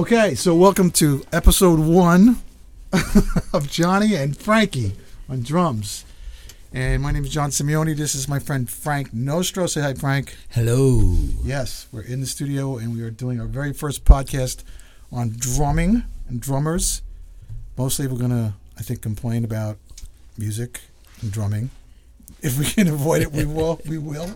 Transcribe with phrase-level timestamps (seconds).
[0.00, 2.40] Okay, so welcome to episode one
[3.52, 4.92] of Johnny and Frankie
[5.28, 6.06] on drums.
[6.72, 7.94] And my name is John Simeone.
[7.94, 9.66] This is my friend Frank Nostro.
[9.66, 10.34] Say hi, Frank.
[10.48, 11.16] Hello.
[11.44, 14.64] Yes, we're in the studio and we are doing our very first podcast
[15.12, 17.02] on drumming and drummers.
[17.76, 19.76] Mostly we're going to, I think, complain about
[20.38, 20.80] music
[21.20, 21.68] and drumming.
[22.40, 23.82] If we can avoid it, we will.
[23.86, 24.34] we will.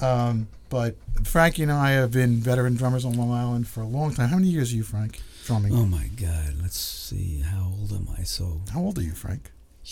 [0.00, 4.12] Um, but Frankie and I have been veteran drummers on Long Island for a long
[4.14, 4.28] time.
[4.28, 5.74] How many years are you, Frank, drumming?
[5.74, 6.54] Oh my God.
[6.62, 7.40] Let's see.
[7.40, 8.22] How old am I?
[8.24, 9.50] So, How old are you, Frank?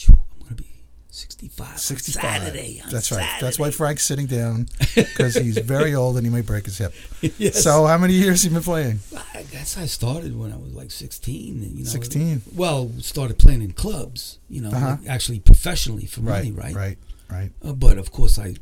[0.09, 0.71] I'm gonna be
[1.11, 1.69] 65.
[1.71, 2.23] on 65.
[2.23, 2.83] Saturday.
[2.91, 3.29] That's right.
[3.41, 4.67] That's why Frank's sitting down
[4.97, 6.93] because he's very old and he might break his hip.
[7.39, 7.63] yes.
[7.63, 9.01] So, how many years have you been playing?
[9.35, 11.63] I guess I started when I was like 16.
[11.63, 12.43] and, You know, 16.
[12.57, 14.39] Well, started playing in clubs.
[14.51, 14.97] You know, Uh-huh.
[15.01, 16.75] like actually professionally for money, right?
[16.75, 16.99] Right.
[17.31, 17.53] Right.
[17.65, 18.57] Uh, but of course, I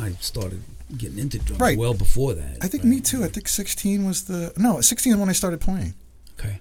[0.00, 0.62] I started
[0.96, 1.78] getting into drums Right.
[1.78, 2.58] well before that.
[2.62, 2.90] I think right?
[2.90, 3.24] me too.
[3.24, 4.80] I think 16 was the no.
[4.80, 5.94] 16 is when I started playing.
[6.38, 6.60] Okay.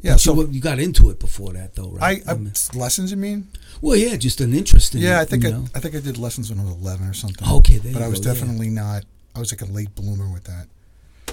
[0.00, 0.12] Yeah.
[0.12, 2.22] But so you, you got into it before that, though, I, right?
[2.28, 3.10] I mean- lessons.
[3.10, 3.48] You mean?
[3.80, 5.18] well, yeah, just an interest in Yeah.
[5.18, 5.64] it, I think I, know?
[5.74, 7.46] I think I did lessons when I was 11 or something.
[7.48, 8.34] Okay, but I was go, yeah.
[8.34, 9.04] definitely not.
[9.34, 10.66] I was like a late bloomer with that.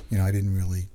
[0.09, 0.88] You know, I didn't really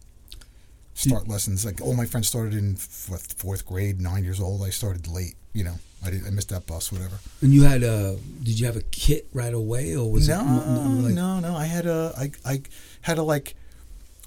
[0.95, 1.65] start lessons.
[1.65, 4.63] Like all my friends started in fourth, fourth grade, nine years old.
[4.63, 5.35] I started late.
[5.55, 6.27] You know, I did.
[6.27, 7.19] I missed that bus, whatever.
[7.43, 8.17] And you had a?
[8.43, 10.43] Did you have a kit right away, or was no, it?
[10.43, 11.57] m- like- no, no.
[11.57, 12.13] I had a.
[12.17, 12.63] I, I
[13.03, 13.55] had a like.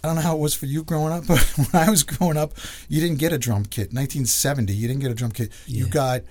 [0.03, 2.35] I don't know how it was for you growing up, but when I was growing
[2.37, 2.53] up,
[2.89, 3.93] you didn't get a drum kit.
[3.93, 5.51] 1970, you didn't get a drum kit.
[5.67, 6.21] You got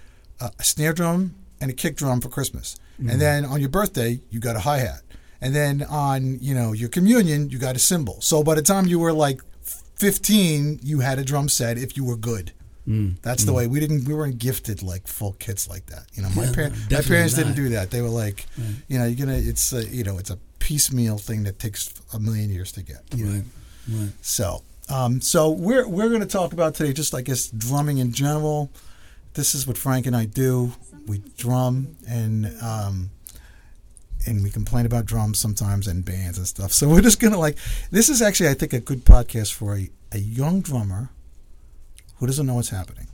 [0.40, 3.10] a, a snare drum and a kick drum for Christmas, Mm-hmm.
[3.10, 5.00] and then on your birthday, you got a hi hat,
[5.40, 8.20] and then on you know your communion, you got a cymbal.
[8.20, 9.40] So by the time you were like
[9.96, 12.52] 15, you had a drum set if you were good.
[12.90, 14.04] Mm, That's the way we didn't.
[14.08, 16.04] We weren't gifted like full kits like that.
[16.14, 17.90] You know, my, Yeah, par- my parents didn't do that.
[17.90, 18.74] They were like, Right.
[18.88, 19.38] you know, you're gonna.
[19.38, 23.02] It's a, you know, it's a piecemeal thing that takes a million years to get.
[23.14, 23.32] you know.
[23.32, 23.44] Right,
[24.00, 24.12] right.
[24.22, 28.12] So, um, so we're we're going to talk about today, just I guess drumming in
[28.12, 28.70] general.
[29.34, 30.72] This is what Frank and I do.
[31.06, 33.10] We drum and um,
[34.26, 36.72] and we complain about drums sometimes and bands and stuff.
[36.72, 37.56] So we're just gonna like
[37.90, 41.10] this is actually I think a good podcast for a, a young drummer
[42.20, 43.08] who doesn't know what's happening,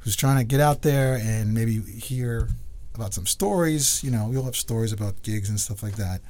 [0.00, 2.48] who's trying to get out there and maybe hear
[2.94, 4.02] about some stories.
[4.02, 6.22] You know, we all have stories about gigs and stuff like that,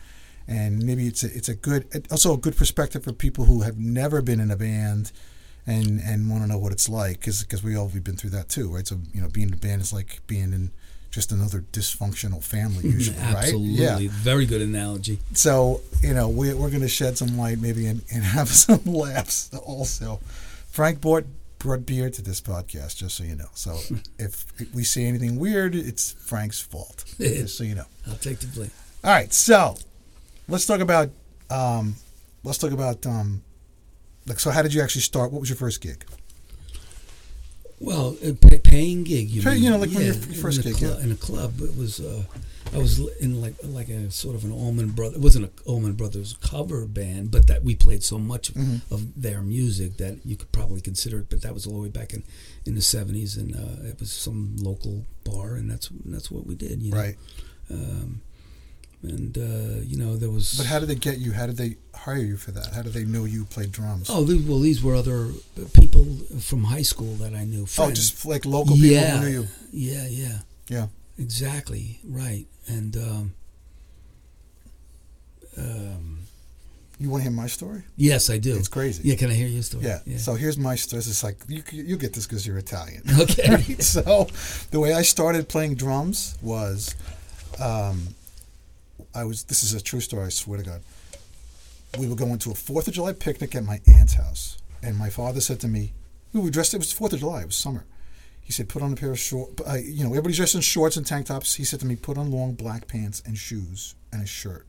[0.47, 3.79] and maybe it's a, it's a good also a good perspective for people who have
[3.79, 5.13] never been in a band.
[5.65, 8.49] And, and want to know what it's like because we all we've been through that
[8.49, 10.73] too right so you know being in a band is like being in
[11.13, 13.87] just another dysfunctional family usually Absolutely.
[13.87, 15.21] right yeah Very good analogy.
[15.35, 18.83] so you know we, we're going to shed some light maybe and, and have some
[18.87, 20.19] laughs also
[20.67, 21.27] frank brought
[21.63, 23.79] brought beer to this podcast just so you know so
[24.19, 28.49] if we say anything weird it's frank's fault just so you know I'll take the
[28.49, 28.71] blame.
[29.05, 29.77] all right so
[30.49, 31.11] let's talk about
[31.51, 31.95] um,
[32.45, 33.43] let's talk about um,
[34.27, 36.05] like so how did you actually start what was your first gig
[37.79, 39.29] Well, a pay, paying gig.
[39.29, 39.63] You, Pay- mean?
[39.65, 41.01] you know, like when your Yeah, first in gig, clu- yeah.
[41.03, 41.61] in a club.
[41.61, 41.99] It was.
[42.01, 42.23] Uh,
[42.75, 45.17] I was in like like a sort of an Allman Brothers.
[45.19, 48.95] It wasn't a Allman Brothers cover band, but that we played so much Mm-hmm.
[48.95, 51.29] of their music that you could probably consider it.
[51.31, 52.23] But that was all the way back in,
[52.65, 56.55] in the seventies, and uh, it was some local bar, and that's that's what we
[56.55, 56.83] did.
[56.83, 56.97] You know?
[56.99, 57.17] right
[57.71, 58.21] Um,
[59.03, 60.55] and uh, you know there was.
[60.57, 62.93] but how did they get you how did they hire you for that how did
[62.93, 65.31] they know you played drums Oh, these, well, these were other
[65.73, 66.05] people
[66.41, 67.67] from high school that I knew.
[67.79, 70.87] oh just like local people yeah, who knew you yeah, yeah, yeah
[71.19, 72.47] exactly, right.
[72.69, 73.35] And um,
[75.59, 76.19] um,
[76.99, 78.57] you want to hear my story yes, I do.
[78.57, 79.85] it's crazy Yeah, can I hear your story?
[79.85, 80.19] Yeah.
[80.19, 81.01] So here's my story.
[81.01, 83.03] It's like you you get this because you're Italian.
[83.21, 83.49] Okay.
[83.51, 83.83] Right?
[83.83, 84.29] So
[84.71, 86.95] the way I started playing drums was,
[87.61, 88.09] um,
[89.15, 89.45] I was.
[89.45, 90.27] This is a true story.
[90.27, 90.81] I swear to God.
[91.99, 95.11] We were going to a Fourth of July picnic at my aunt's house, and my
[95.11, 95.93] father said to me,
[96.33, 96.73] "We were dressed.
[96.73, 97.43] It was Fourth of July.
[97.43, 97.85] It was summer."
[98.43, 99.61] He said, "Put on a pair of short.
[99.67, 102.19] Uh, you know, everybody's dressed in shorts and tank tops." He said to me, "Put
[102.19, 104.67] on long black pants and shoes and a shirt."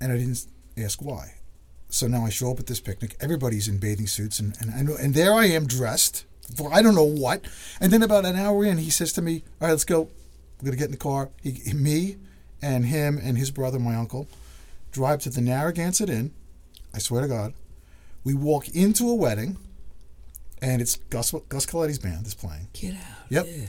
[0.00, 0.46] And I didn't
[0.76, 1.34] ask why.
[1.88, 3.16] So now I show up at this picnic.
[3.20, 6.24] Everybody's in bathing suits, and and I and there I am dressed
[6.54, 7.44] for I don't know what.
[7.80, 10.08] And then about an hour in, he says to me, "All right, let's go.
[10.60, 12.16] We're gonna get in the car." He, me,
[12.62, 14.28] and him and his brother, my uncle,
[14.92, 16.32] drive to the Narragansett Inn.
[16.94, 17.54] I swear to God,
[18.24, 19.58] we walk into a wedding,
[20.62, 23.00] and it's Gus Gus Coletti's band is playing Get out.
[23.30, 23.46] Yep.
[23.48, 23.66] Yeah.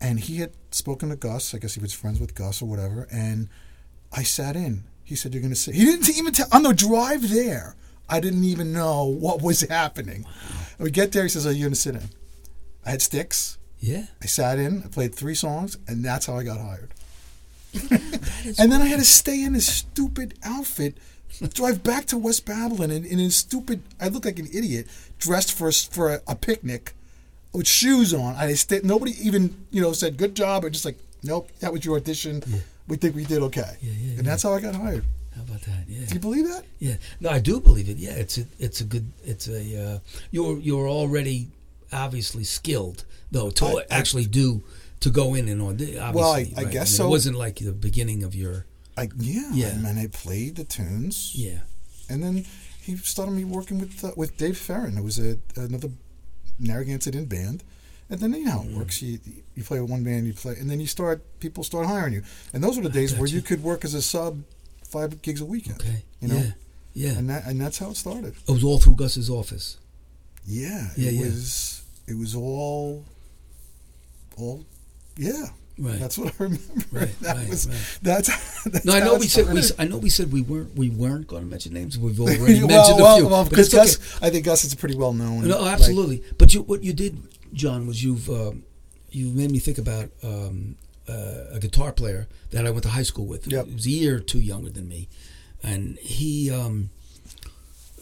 [0.00, 1.54] and he had spoken to Gus.
[1.54, 3.06] I guess he was friends with Gus or whatever.
[3.12, 3.48] And
[4.12, 4.84] I sat in.
[5.04, 7.74] He said, "You're going to sit." He didn't even tell on the drive there.
[8.08, 10.24] I didn't even know what was happening.
[10.78, 11.22] We get there.
[11.24, 12.10] He says, "Are you going to sit in?"
[12.86, 13.58] I had sticks.
[13.78, 14.06] Yeah.
[14.22, 14.82] I sat in.
[14.84, 16.92] I played three songs, and that's how I got hired.
[18.58, 20.96] And then I had to stay in this stupid outfit
[21.54, 23.82] drive back to West Babylon and in a stupid.
[24.00, 24.86] I look like an idiot
[25.20, 26.92] dressed for a, for a, a picnic
[27.52, 28.34] with shoes on.
[28.34, 31.84] I stayed, nobody even you know said good job or just like nope that was
[31.84, 32.42] your audition.
[32.88, 34.22] We think we did okay, Yeah, yeah, and yeah.
[34.22, 35.04] that's how I got hired.
[35.36, 35.84] How about that?
[35.88, 36.06] Yeah.
[36.06, 36.64] Do you believe that?
[36.80, 37.98] Yeah, no, I do believe it.
[37.98, 39.60] Yeah, it's a, it's a good, it's a,
[39.94, 39.98] uh,
[40.32, 41.48] you're you're already
[41.92, 44.62] obviously skilled though to I- I- actually do
[45.00, 45.98] to go in and audition.
[46.00, 46.72] Obviously, Well, I- I right?
[46.72, 47.06] guess mean, so.
[47.06, 48.66] It wasn't like the beginning of your,
[48.98, 49.66] I yeah, Yeah.
[49.68, 51.32] And then I played the tunes.
[51.34, 51.60] yeah,
[52.08, 52.44] and then
[52.90, 55.90] he started me working with uh, with Dave Farron, who was a, another
[56.58, 57.62] Narragansett Inn band.
[58.12, 58.76] And then you know how it Mm.
[58.78, 59.00] works.
[59.02, 59.18] You
[59.56, 62.22] you play with one band, you play, and then you start people start hiring you.
[62.52, 63.36] And those were the days where gotcha.
[63.36, 64.42] you could work as a sub
[64.84, 65.80] five gigs a weekend.
[65.80, 66.52] okay, You know, yeah,
[66.94, 67.18] yeah.
[67.18, 68.34] and that and that's how it started.
[68.48, 69.76] it was all through Gus's office.
[70.44, 71.20] Yeah, Yeah, it yeah.
[71.26, 73.04] was it was all
[74.36, 74.64] all
[75.16, 75.46] yeah.
[75.80, 75.98] Right.
[75.98, 76.62] That's what I remember.
[76.92, 77.98] Right, that right, was right.
[78.02, 79.62] that's, that's No, I know we said we.
[79.78, 81.98] I know we said we weren't we weren't going to mention names.
[81.98, 83.28] We've already mentioned well, a few.
[83.28, 84.26] well, but because it's okay.
[84.26, 85.48] I think Gus is pretty well known.
[85.48, 86.22] No, like- absolutely.
[86.36, 87.16] but you, what you did,
[87.54, 88.62] John, was you've um,
[89.10, 90.76] you made me think about um,
[91.08, 93.46] uh, a guitar player that I went to high school with.
[93.46, 93.66] Yep.
[93.66, 95.08] He was a year or two younger than me,
[95.62, 96.90] and he um,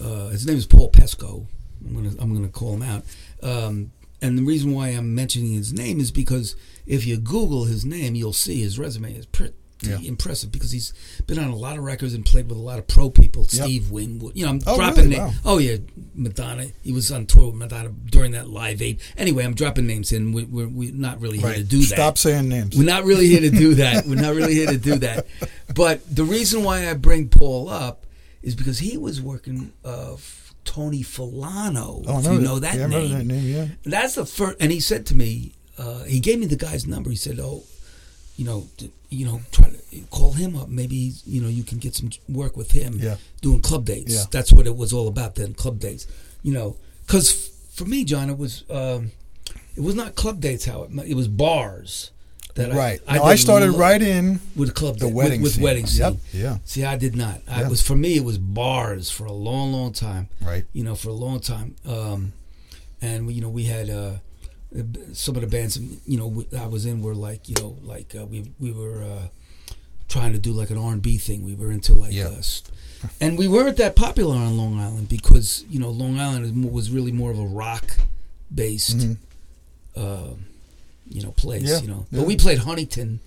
[0.02, 1.46] uh, his name is Paul Pesco.
[1.86, 3.04] I'm gonna I'm gonna call him out.
[3.40, 6.56] Um, and the reason why I'm mentioning his name is because
[6.86, 9.98] if you Google his name, you'll see his resume is pretty Yeah.
[10.00, 10.92] impressive because he's
[11.28, 13.44] been on a lot of records and played with a lot of pro people.
[13.44, 15.16] Steve Winwood, you know, I'm Oh, dropping really?
[15.18, 15.34] names.
[15.44, 15.52] Wow.
[15.54, 15.76] Oh yeah,
[16.16, 16.66] Madonna.
[16.82, 19.00] He was on tour with Madonna during that Live Aid.
[19.16, 20.32] Anyway, I'm dropping names in.
[20.32, 21.56] We, we're we're not really here Right.
[21.58, 21.94] to do that.
[21.94, 22.76] Stop saying names.
[22.76, 24.04] We're not really here to do that.
[24.06, 25.26] We're not really here to do that.
[25.74, 28.04] But the reason why I bring Paul up
[28.42, 30.16] is because he was working uh,
[30.64, 32.04] Tony Filano.
[32.06, 32.44] Oh, I if know you that.
[32.44, 33.02] know that yeah, I name.
[33.02, 33.54] remember that name.
[33.54, 33.66] Yeah.
[33.84, 34.56] That's the first.
[34.60, 37.10] And he said to me, uh, he gave me the guy's number.
[37.10, 37.62] He said, "Oh,
[38.36, 38.66] you know,
[39.08, 40.68] you know, try to call him up.
[40.68, 43.16] Maybe you know you can get some work with him Yeah.
[43.40, 44.14] doing club dates.
[44.14, 44.24] Yeah.
[44.30, 45.54] That's what it was all about then.
[45.54, 46.06] Club dates.
[46.42, 46.76] You know,
[47.06, 47.32] because
[47.72, 49.12] for me, John, it was um,
[49.76, 50.66] it was not club dates.
[50.66, 52.10] How it, it was bars.
[52.58, 53.00] That Right.
[53.06, 56.00] I, no, I started lo- right in with club the wedding with, with wedding scene.
[56.00, 56.16] Yep.
[56.32, 56.58] Yeah.
[56.64, 57.40] See, I did not.
[57.48, 57.68] I Yeah.
[57.68, 58.16] was for me.
[58.16, 60.64] It was bars for a long, long time Right.
[60.72, 61.76] you know, for a long time.
[61.86, 62.32] Um,
[63.00, 64.14] and we, you know, we had uh,
[65.12, 68.26] some of the bands, you know, I was in were like, you know, like uh,
[68.26, 69.28] we we were uh,
[70.08, 71.44] trying to do like an R and B thing.
[71.44, 72.28] We were into like, Yeah.
[72.28, 72.42] uh,
[73.20, 77.12] and we weren't that popular on Long Island because you know Long Island was really
[77.12, 77.98] more of a rock
[78.52, 79.16] based, Mhm.
[81.10, 81.62] You know, place.
[81.62, 82.20] Yeah, You know, yeah.
[82.20, 83.20] but we played Huntington.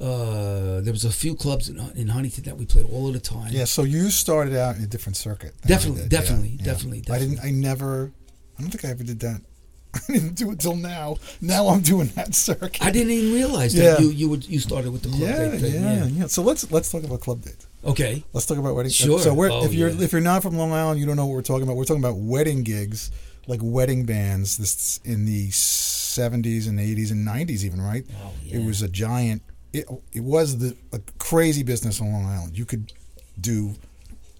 [0.00, 3.20] Uh, there was a few clubs in, in Huntington that we played all of the
[3.20, 3.52] time.
[3.52, 3.64] Yeah.
[3.64, 5.54] So you started out in a different circuit.
[5.66, 6.64] Definitely, definitely, Yeah, yeah.
[6.64, 7.40] definitely, I didn't.
[7.44, 8.10] I never.
[8.58, 9.40] I don't think I ever did that.
[9.94, 11.18] I didn't do it till now.
[11.40, 12.82] Now I'm doing that circuit.
[12.84, 15.60] I didn't even realize that you you would you started with the club yeah, date
[15.60, 15.74] thing.
[15.82, 16.26] yeah, yeah.
[16.26, 17.66] So let's let's talk about club dates.
[17.84, 18.24] Okay.
[18.32, 18.90] Let's talk about wedding.
[18.90, 19.20] Sure.
[19.20, 21.34] So we're, Oh, if you're if you're not from Long Island, you don't know what
[21.34, 21.76] we're talking about.
[21.76, 23.12] We're talking about wedding gigs,
[23.46, 24.56] like wedding bands.
[24.56, 28.04] This in the '70s and '80s and '90s, even right.
[28.22, 29.42] Oh, It was a giant.
[29.72, 32.56] It, it was the a crazy business on Long Island.
[32.56, 32.92] You could
[33.40, 33.74] do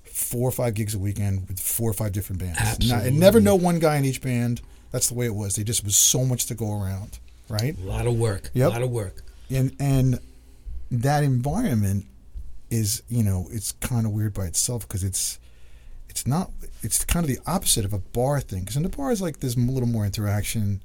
[0.04, 2.58] four or five gigs a weekend with four or five different bands.
[2.60, 3.08] Absolutely.
[3.08, 4.60] and never know one guy in each band.
[4.92, 5.56] That's the way it was.
[5.56, 7.18] There just was so much to go around,
[7.48, 7.76] right?
[7.76, 8.50] A lot of work.
[8.54, 8.68] Yep.
[8.68, 9.22] A lot of work.
[9.50, 10.20] and and
[10.90, 12.06] that environment
[12.70, 15.38] is you know it's kind of weird by itself because it's
[16.14, 16.52] it's not
[16.82, 19.56] it's kind of the opposite of a bar thing because in the bars like there's
[19.56, 20.80] a little more interaction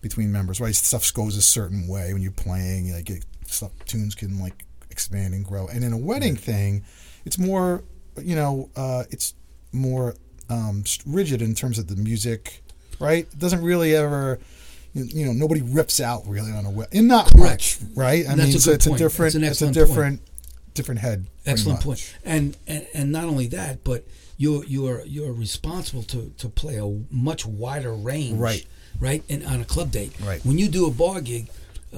[0.00, 4.14] between members right stuff goes a certain way when you're playing like it, stuff tunes
[4.14, 6.84] can like expand and grow and in a wedding thing
[7.24, 7.82] it's more
[8.22, 9.34] you know uh, it's
[9.72, 10.14] more
[10.48, 12.62] um, rigid in terms of the music
[13.00, 14.38] right it doesn't really ever
[14.94, 18.46] you know nobody rips out really on a wedding and not much right i That's
[18.48, 19.00] mean a so it's point.
[19.00, 19.88] a different it's a excellent point.
[19.88, 20.20] different
[20.74, 21.84] different head Excellent much.
[21.84, 22.16] point.
[22.24, 24.04] And, and and not only that, but
[24.42, 26.88] you're you're you're responsible to to play a
[27.28, 28.38] much wider range.
[28.48, 28.64] Right.
[29.08, 29.22] Right.
[29.32, 30.12] And on a club date.
[30.30, 30.40] Right.
[30.48, 31.46] When you do a bar gig.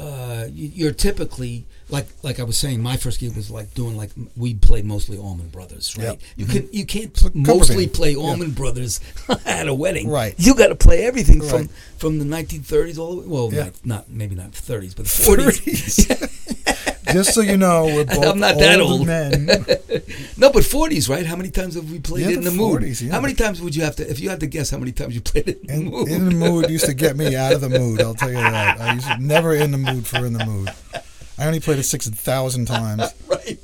[0.06, 1.54] Uh, you- you're typically
[1.94, 2.82] like like I was saying.
[2.82, 6.04] My first gig was like doing like we played mostly Allman Brothers, right?
[6.04, 6.20] Yep.
[6.36, 6.56] You mm-hmm.
[6.58, 7.94] can you can't mostly band.
[7.94, 8.14] play.
[8.16, 9.00] Allman Brothers
[9.46, 10.34] at a wedding, Right.
[10.36, 11.70] You got to play everything from Right.
[11.96, 13.26] from the 1930s all the way.
[13.26, 13.64] Well, Yeah.
[13.64, 16.10] not, not maybe not 30s, but 40s.
[17.12, 19.06] just so you know we're both I'm not that old old.
[19.06, 19.46] men
[20.36, 21.24] No, but forties, right?
[21.24, 22.82] How many times have we played Yeah, it in the the mood?
[22.82, 23.12] 40s, yeah.
[23.12, 25.14] How many times would you have to, if you had to guess, how many times
[25.14, 26.08] you played it in, in, the mood?
[26.08, 28.80] in the mood used to get me out of the mood i'll tell you that
[28.80, 30.70] i used to never in the mood for in the mood
[31.38, 33.58] i only played it six thousand times right,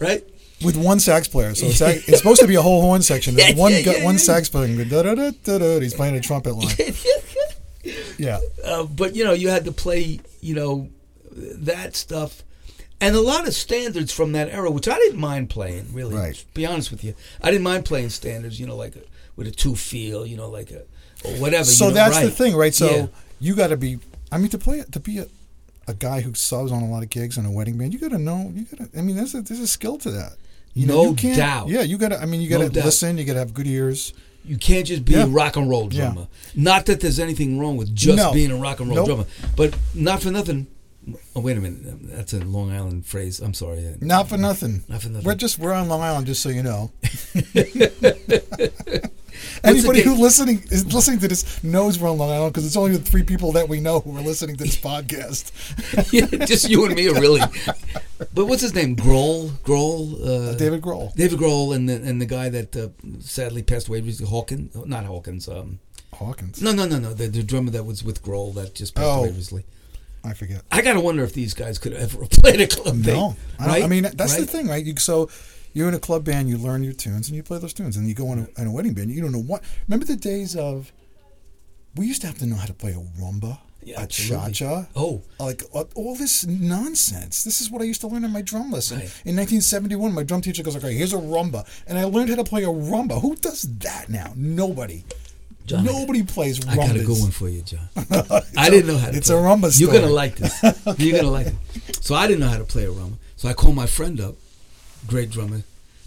[0.00, 0.24] right.
[0.64, 3.34] with one sax player so it's, act- it's supposed to be a whole horn section
[3.34, 6.74] There's Yeah, one yeah, yeah, one sax player go, da-da-da-da-da, he's playing a trumpet line
[8.18, 10.88] yeah uh, but you know, you had to play, you know,
[11.32, 12.42] that stuff,
[13.00, 15.86] and a lot of standards from that era, which I didn't mind playing.
[15.94, 16.34] Really, Right.
[16.34, 18.58] to be honest with you, I didn't mind playing standards.
[18.58, 19.00] You know, like a,
[19.36, 20.26] with a two feel.
[20.26, 20.80] You know, like a
[21.24, 21.64] or whatever.
[21.64, 22.74] So you know, that's the thing, right?
[22.74, 23.06] So Yeah.
[23.38, 24.00] you got to be.
[24.32, 25.26] I mean, to play it, to be a,
[25.88, 28.10] a guy who subs on a lot of gigs in a wedding band, you got
[28.10, 28.52] to know.
[28.54, 28.98] You got to.
[28.98, 30.34] I mean, there's a there's a skill to that.
[30.74, 31.68] You know, No you can't, doubt.
[31.68, 32.20] Yeah, you got to.
[32.20, 32.84] I mean, you got No to doubt.
[32.84, 33.18] listen.
[33.18, 34.12] You got to have good ears.
[34.44, 35.24] You can't just be Yeah.
[35.24, 36.06] a rock and roll Yeah.
[36.12, 36.28] drummer.
[36.54, 38.32] Not that there's anything wrong with just No.
[38.32, 39.06] being a rock and roll Nope.
[39.06, 39.26] drummer,
[39.56, 40.66] but not for nothing.
[41.34, 41.80] Oh wait a minute,
[42.14, 43.40] that's a Long Island phrase.
[43.40, 43.82] I'm sorry.
[44.00, 44.82] Not for nothing.
[44.88, 45.24] Not for nothing.
[45.26, 46.90] We're just we're on Long Island, just so you know.
[49.64, 52.96] Anybody who listening is listening to this knows we're on Long Island because it's only
[52.96, 55.52] the three people that we know who are listening to this podcast.
[56.12, 57.40] Yeah, just you and me really.
[58.34, 58.96] But what's his name?
[58.96, 59.50] Grohl.
[59.62, 60.52] Grohl.
[60.52, 62.88] Uh, David Grohl, David Grohl and the and the guy that uh,
[63.20, 64.74] sadly passed away recently, Hawkins.
[64.86, 65.48] Not Hawkins.
[65.48, 65.78] Um,
[66.14, 66.62] Hawkins.
[66.62, 67.12] no, no, no, no.
[67.14, 69.20] The, the drummer that was with Grohl that just passed Oh.
[69.20, 69.64] away recently.
[70.24, 70.62] I forget.
[70.72, 73.84] I gotta wonder if these guys could ever play a club No, band, I, right?
[73.84, 74.84] I mean that's the thing, right?
[74.84, 75.28] You, so
[75.72, 78.08] you're in a club band, you learn your tunes, and you play those tunes, and
[78.08, 79.10] you go in a, in a wedding band.
[79.10, 79.62] You don't know what.
[79.86, 80.92] Remember the days of
[81.96, 84.86] we used to have to know how to play a rumba, Yeah, a cha cha.
[84.94, 87.44] Oh, like uh, all this nonsense.
[87.44, 88.98] This is what I used to learn in my drum lesson.
[88.98, 89.04] Right.
[89.24, 92.36] In 1971, my drum teacher goes like, "Okay, here's a rumba," and I learned how
[92.36, 93.20] to play a rumba.
[93.20, 94.32] Who does that now?
[94.36, 95.04] Nobody.
[95.66, 96.72] John, Nobody plays rumbas.
[96.72, 97.88] I got a good one for you, John.
[98.56, 99.16] I didn't know how to.
[99.16, 99.36] it's play.
[99.36, 100.62] a rumba You're gonna like this.
[100.98, 102.02] You're gonna like it.
[102.02, 103.14] So I didn't know how to play a rumba.
[103.36, 104.36] So I called my friend up,
[105.06, 105.62] great drummer,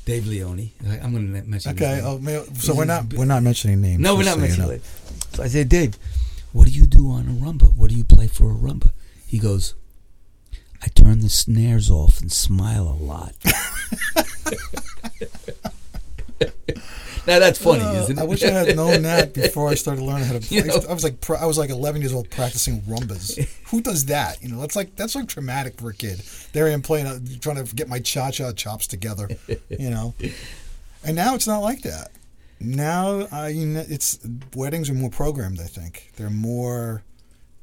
[0.06, 0.72] Dave Leone.
[0.88, 1.54] I, I'm gonna mention.
[1.54, 2.28] his Okay, name.
[2.28, 4.00] oh, so we're not we're not mentioning names.
[4.00, 4.74] No, we're not so you mentioning know.
[4.76, 4.82] it.
[5.34, 5.98] So I said, Dave,
[6.52, 7.74] what do you do on a rumba?
[7.76, 8.92] What do you play for a rumba?
[9.26, 9.76] He goes,
[10.82, 13.34] I turn the snares off and smile a lot.
[17.28, 18.22] now that's funny, Uh, isn't it?
[18.22, 20.58] I wish I had known that before I started learning how to play.
[20.58, 20.82] You know?
[20.90, 23.38] I was like, I was like 11 years old practicing rumbas.
[23.70, 24.42] Who does that?
[24.42, 26.22] You know, that's like that's like traumatic for a kid.
[26.54, 29.30] There I am playing, uh, trying to get my cha cha chops together.
[29.70, 30.14] You know,
[31.04, 32.12] and now it's not like that.
[32.60, 34.20] Now I, you know, it's
[34.56, 35.60] weddings are more programmed.
[35.60, 37.04] I think they're more.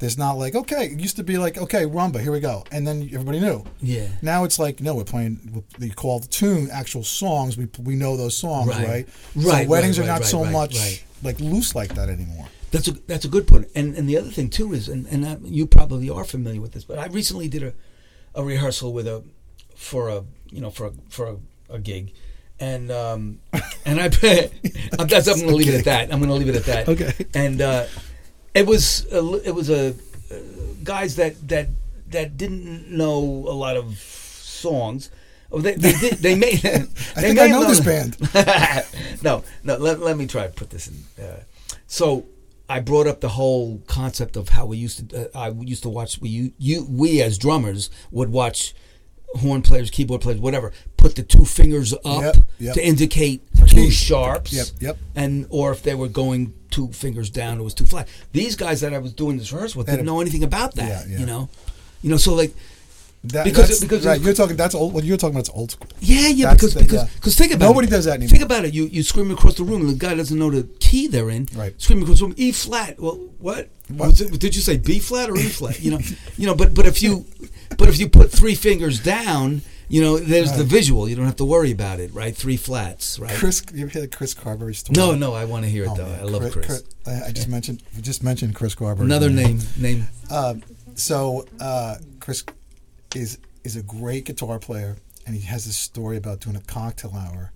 [0.01, 0.87] There's not like okay.
[0.87, 3.65] It used to be like okay, rumba, here we go, and then everybody knew.
[3.81, 4.07] yeah.
[4.23, 5.65] Now it's like no, we're playing.
[5.81, 7.57] We call the tune actual songs.
[7.57, 8.87] We we know those songs, Right.
[8.87, 9.09] right?
[9.35, 12.47] Right, So weddings right, are not right, so much like loose like that anymore.
[12.71, 13.69] That's a that's a good point.
[13.75, 16.73] And and the other thing too is, and and I, you probably are familiar with
[16.73, 17.73] this, but I recently did a
[18.35, 19.25] a rehearsal with a
[19.75, 21.37] for a you know for a for a,
[21.75, 22.13] a gig,
[22.61, 23.41] and um
[23.85, 24.05] and I
[24.99, 26.13] I'm, that's, I'm going to leave it at that.
[26.13, 26.89] I'm going to leave it at that.
[26.89, 27.13] Okay.
[27.35, 27.87] And uh,
[28.59, 30.35] it was a, it was a uh,
[30.83, 31.69] guys that that
[32.09, 35.11] that didn't know a lot of songs.
[35.51, 36.65] Oh, they they did, they made.
[36.67, 38.17] I they think may I know this band.
[39.23, 39.77] no, no.
[39.77, 41.25] Let, let me try to put this in.
[41.25, 41.41] Uh,
[41.87, 42.27] so
[42.69, 45.31] I brought up the whole concept of how we used to.
[45.35, 46.21] Uh, I used to watch.
[46.21, 48.75] We you, you we as drummers would watch
[49.35, 52.75] horn players, keyboard players, whatever, put the two fingers up Yep, yep.
[52.75, 54.53] to indicate two sharps.
[54.53, 54.99] Yep, yep.
[55.15, 58.09] And or if they were going two fingers down, it was too flat.
[58.33, 61.07] These guys that I was doing this rehearsal with didn't know anything about that.
[61.07, 61.19] Yeah, yeah.
[61.21, 61.49] You know,
[62.03, 62.17] you know.
[62.17, 62.55] So like,
[63.25, 64.57] That, Because- that's, because right, you're talking.
[64.57, 64.95] That's old.
[64.95, 65.89] What you're talking about is old school.
[66.01, 67.09] Yeah, yeah, That's because the- because yeah.
[67.17, 67.69] because think about it.
[67.69, 67.91] Nobody it.
[67.91, 68.29] does that anymore.
[68.31, 68.73] Think about it.
[68.75, 71.49] You you scream across the room and the guy doesn't know the key they're in.
[71.55, 71.75] Right.
[71.83, 72.35] Scream across the room.
[72.39, 72.99] E flat.
[73.01, 73.71] Well, what?
[73.89, 74.07] What?
[74.11, 75.81] Was it, did you say B flat or E flat?
[75.81, 75.99] You know,
[76.37, 76.55] you know.
[76.55, 77.27] But but if you
[77.77, 81.09] but if you put three fingers down, you know, there's the visual.
[81.09, 82.35] You don't have to worry about it, right?
[82.37, 83.35] Three flats, right?
[83.35, 84.95] Chris, you ever hear the Chris Carberry story?
[84.97, 85.35] no, no.
[85.35, 86.07] I want to hear it Oh, though.
[86.07, 86.21] man.
[86.21, 86.85] I love Chris.
[87.05, 89.07] I I just mentioned just mentioned Chris Carberry.
[89.07, 90.07] Another name name.
[90.31, 90.55] Uh,
[90.95, 92.45] so uh, Chris
[93.15, 94.97] is is a great guitar player,
[95.27, 97.53] and he has this story about doing a cocktail hour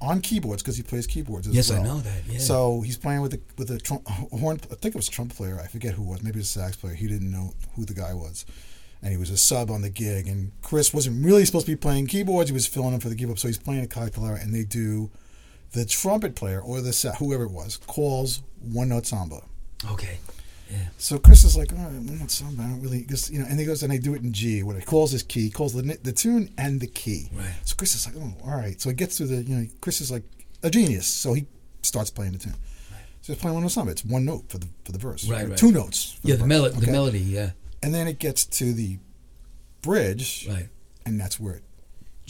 [0.00, 2.22] on keyboards because he plays keyboards as Yes, I know that.
[2.28, 2.38] Yeah.
[2.38, 4.60] So he's playing with a with a trump, horn.
[4.70, 5.60] I think it was a trumpet player.
[5.62, 6.22] I forget who it was.
[6.22, 6.94] Maybe it was a sax player.
[6.94, 8.44] He didn't know who the guy was,
[9.02, 10.26] and he was a sub on the gig.
[10.26, 12.50] And Chris wasn't really supposed to be playing keyboards.
[12.50, 13.38] He was filling in for the keyboard.
[13.38, 15.10] So he's playing a cocktail hour, and they do
[15.72, 19.40] the trumpet player or the sa- whoever it was calls one note samba.
[19.90, 20.18] okay.
[20.72, 20.78] Yeah.
[20.98, 22.62] So Chris is like, oh, note samba.
[22.62, 24.62] I don't really, because you know, and he goes and I do it in G.
[24.62, 27.28] What he calls his key, he calls the the tune and the key.
[27.34, 27.52] Right.
[27.64, 28.80] So Chris is like, oh, all right.
[28.80, 30.24] So he gets to the, you know, Chris is like
[30.62, 31.06] a genius.
[31.06, 31.46] So he
[31.82, 32.54] starts playing the tune.
[33.20, 33.92] So he's playing one note samba.
[33.92, 35.28] It's one note for the for the verse.
[35.28, 35.56] Right, right.
[35.58, 36.18] Two notes.
[36.22, 36.34] for Yeah.
[36.34, 36.48] The verse.
[36.48, 36.80] melody.
[36.86, 37.18] The melody.
[37.20, 37.50] Yeah.
[37.82, 38.98] And then it gets to the
[39.82, 40.68] bridge, Right.
[41.04, 41.71] and that's where it, the.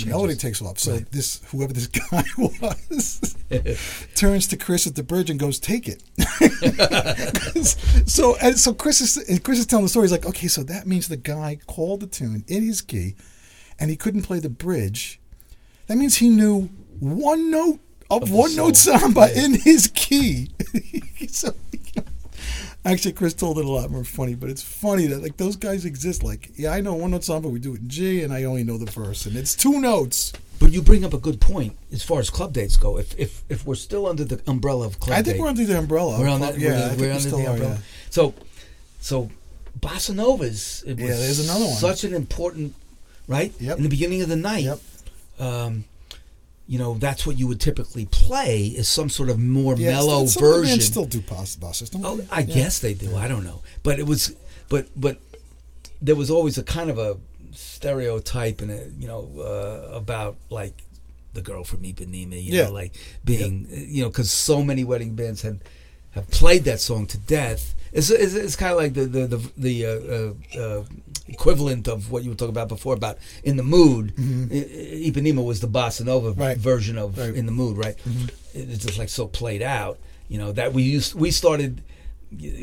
[0.06, 0.78] Melody takes off.
[0.78, 1.10] So Right.
[1.12, 3.36] this whoever this guy was
[4.14, 6.02] turns to Chris at the bridge and goes, "Take it."
[8.08, 10.04] so and so Chris is Chris is telling the story.
[10.04, 13.14] He's like, "Okay, so that means the guy called the tune in his key,
[13.78, 15.20] and he couldn't play the bridge.
[15.86, 16.70] That means he knew
[17.00, 17.80] one note
[18.10, 19.36] of, Of one note samba Right.
[19.36, 20.50] in his key.
[21.28, 21.54] so."
[22.84, 25.84] Actually, Chris told it a lot more funny, but it's funny that like those guys
[25.84, 26.24] exist.
[26.24, 28.42] Like, yeah, I know one note song, but we do it in G, and I
[28.44, 30.32] only know the verse, and it's two notes.
[30.58, 32.98] But you bring up a good point as far as club dates go.
[32.98, 35.64] If if if we're still under the umbrella of club I think date, we're under
[35.64, 36.18] the umbrella.
[36.18, 36.58] we're on that.
[36.58, 37.74] yeah, we're, I think we're we under the are, umbrella.
[37.74, 37.78] yeah.
[38.10, 38.34] So,
[39.00, 39.30] so
[39.78, 40.82] bossa novas.
[40.86, 41.74] It was Yeah, there's another one.
[41.74, 42.74] Such an important,
[43.28, 43.52] right?
[43.60, 43.76] Yep.
[43.76, 44.64] In the beginning of the night.
[44.64, 44.80] Yep.
[45.38, 45.84] Um,
[46.72, 50.24] you know, that's what you would typically play is some sort of more Yeah, mellow
[50.26, 50.80] some of version.
[50.80, 52.18] still do boss bosses, don't Oh.
[52.30, 52.54] I Yeah.
[52.56, 53.14] guess they do.
[53.24, 54.34] I don't know, but it was,
[54.70, 55.16] but but
[56.00, 57.10] there was always a kind of a
[57.66, 58.70] stereotype and
[59.02, 60.76] you know uh, about like
[61.34, 62.64] the girl from Ipanema, you Yeah.
[62.64, 62.92] know, like
[63.24, 65.58] being you know because so many wedding bands have
[66.12, 67.74] have played that song to death.
[67.92, 70.84] It's it's, it's kind of like the the the, the uh, uh, uh,
[71.28, 74.14] equivalent of what you were talking about before about in the mood.
[74.18, 76.40] I- I- Ipanema was the bossa nova Mm-hmm.
[76.40, 76.56] Right.
[76.58, 77.28] version of Right.
[77.28, 77.38] Mm-hmm.
[77.38, 77.96] in the mood, right?
[78.54, 79.98] It- It's just like so played out.
[80.28, 81.82] You know that we used we started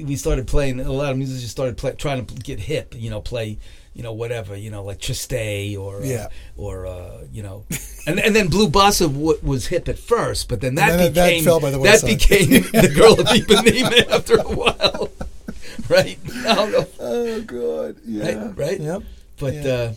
[0.10, 2.96] we started playing a lot of musicians started play, trying to get hip.
[2.98, 3.60] You know, play
[4.00, 6.28] you know whatever you know like Triste or uh, Yeah.
[6.56, 7.66] or uh, you know,
[8.08, 11.30] and and then blue bossa w- was hip at first, but then that then that
[11.36, 12.50] became by the that became
[12.84, 15.10] the girl of Ipanema after a while,
[15.90, 16.18] right?
[16.48, 16.88] I don't know.
[17.02, 18.80] Oh God, yeah, Right, right?
[18.80, 19.02] Yep.
[19.38, 19.74] But Yeah.
[19.74, 19.94] uh,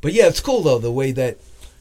[0.00, 1.38] but yeah, it's cool though the way that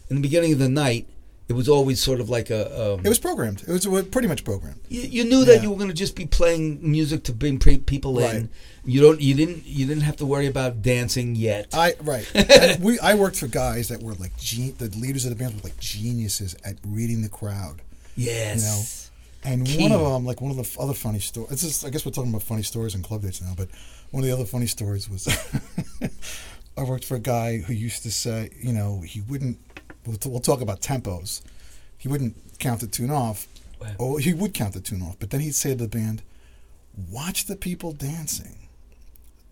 [0.09, 1.05] in the beginning of the night
[1.49, 2.61] it was always sort of like a.
[2.93, 3.61] Um, It was programmed.
[3.67, 4.79] It was uh, pretty much programmed.
[4.89, 5.63] you, you knew that Yeah.
[5.63, 8.49] you were going to just be playing music to bring pre- people in.
[8.85, 9.21] You don't.
[9.21, 9.65] You didn't.
[9.65, 11.67] You didn't have to worry about dancing yet.
[11.73, 12.29] I right.
[12.35, 15.55] And we I worked for guys that were like gen- the leaders of the band
[15.55, 17.81] were like geniuses at reading the crowd.
[18.17, 19.09] yes.
[19.45, 19.83] You know, And Key.
[19.83, 21.49] one of them, like one of the f- other funny stories.
[21.49, 23.69] This is, I guess we're talking about funny stories and club dates now, but
[24.11, 25.27] one of the other funny stories was
[26.77, 29.57] I worked for a guy who used to say, you know, he wouldn't.
[30.05, 31.41] We'll, t- we'll talk about tempos.
[31.97, 33.47] He wouldn't count the tune off,
[33.79, 33.95] Wow.
[33.99, 36.21] or he would count the tune off, but then he'd say to the band,
[37.09, 38.62] "Watch the people dancing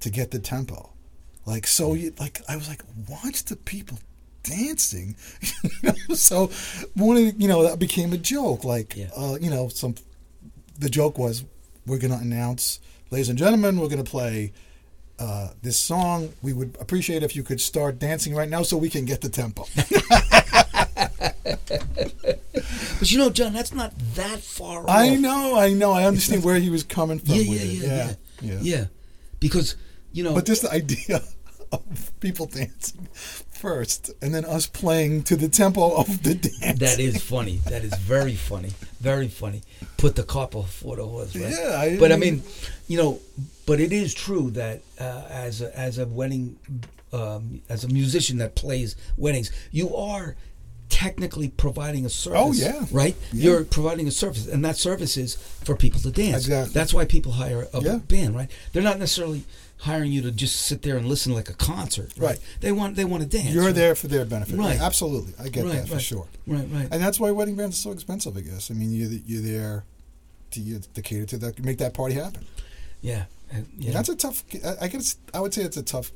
[0.01, 0.89] to get the tempo."
[1.45, 3.97] Like so, you like I was like, watch the people
[4.43, 5.15] dancing.
[6.15, 6.47] So
[6.95, 8.63] one you know that became a joke.
[8.63, 9.09] Like Yeah.
[9.15, 9.95] uh, you know, some
[10.77, 11.43] the joke was
[11.87, 14.53] we're going to announce, ladies and gentlemen, we're going to play
[15.19, 16.31] uh, this song.
[16.43, 19.29] We would appreciate if you could start dancing right now so we can get the
[19.29, 19.65] tempo.
[22.99, 24.87] But you know, John, that's not that far.
[24.89, 25.19] I off.
[25.19, 27.33] know, I know, I understand where he was coming from.
[27.35, 28.85] Yeah, yeah, yeah, yeah, yeah, yeah,
[29.39, 29.75] Because
[30.13, 31.21] you know, But just the idea
[31.71, 33.07] of people dancing
[33.51, 36.79] first, and then us playing to the tempo of the dance.
[36.79, 37.61] that is funny.
[37.69, 38.71] That is very funny.
[38.99, 39.61] Very funny.
[39.97, 41.53] Put the cart before the horse, right?
[41.57, 42.43] Yeah, I- but I mean,
[42.87, 43.19] you know,
[43.65, 46.57] but it is true that uh, as a, as a wedding,
[47.13, 50.35] um, as a musician that plays weddings, you are
[50.89, 52.39] technically providing a service.
[52.39, 52.85] Oh, yeah.
[52.91, 53.15] right.
[53.31, 53.51] Yeah.
[53.51, 56.45] You're providing a service, and that service is for people to dance.
[56.47, 56.73] Exactly.
[56.73, 57.97] That's why people hire a Yeah.
[57.97, 58.49] band, right?
[58.73, 59.43] They're not necessarily
[59.81, 62.39] hiring you to just sit there and listen like a concert, Right.
[62.59, 63.53] They want they want to dance.
[63.53, 63.75] You're right?
[63.75, 64.55] there for their benefit.
[64.57, 64.79] Right.
[64.79, 65.33] Absolutely.
[65.43, 66.27] I get Right, that for sure.
[66.47, 66.87] Right, right.
[66.91, 68.69] And that's why wedding bands are so expensive, I guess.
[68.71, 69.83] I mean, you're, you're there
[70.51, 72.45] to, you to cater to that, make that party happen.
[73.01, 73.91] yeah, and, yeah.
[73.93, 76.11] That's a tough, I I guess, I would say it's a tough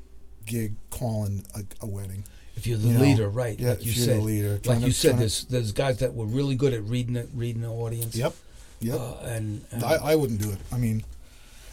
[0.46, 2.24] gig calling a, a wedding.
[2.58, 3.60] If you're the You know, leader, right?
[3.60, 5.98] yeah, like you if you're said, the leader, like you to- said, there's there's guys
[6.00, 8.16] that were really good at reading it, reading the audience.
[8.16, 8.34] Yep.
[8.82, 9.00] Yep.
[9.00, 10.60] Uh, and, and I, I wouldn't do it.
[10.72, 11.04] I mean,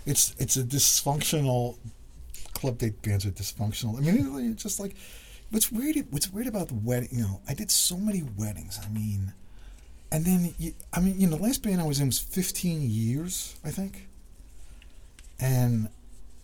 [0.06, 1.76] it's it's a dysfunctional
[2.54, 3.96] club date bands are dysfunctional.
[3.96, 4.94] I mean, it's just like
[5.50, 5.96] what's weird.
[6.10, 7.08] What's weird about the wedding?
[7.12, 8.80] You know, I did so many weddings.
[8.84, 9.32] I mean,
[10.10, 12.82] and then you, I mean, you know, the last band I was in was 15
[12.82, 14.08] years, I think,
[15.40, 15.88] and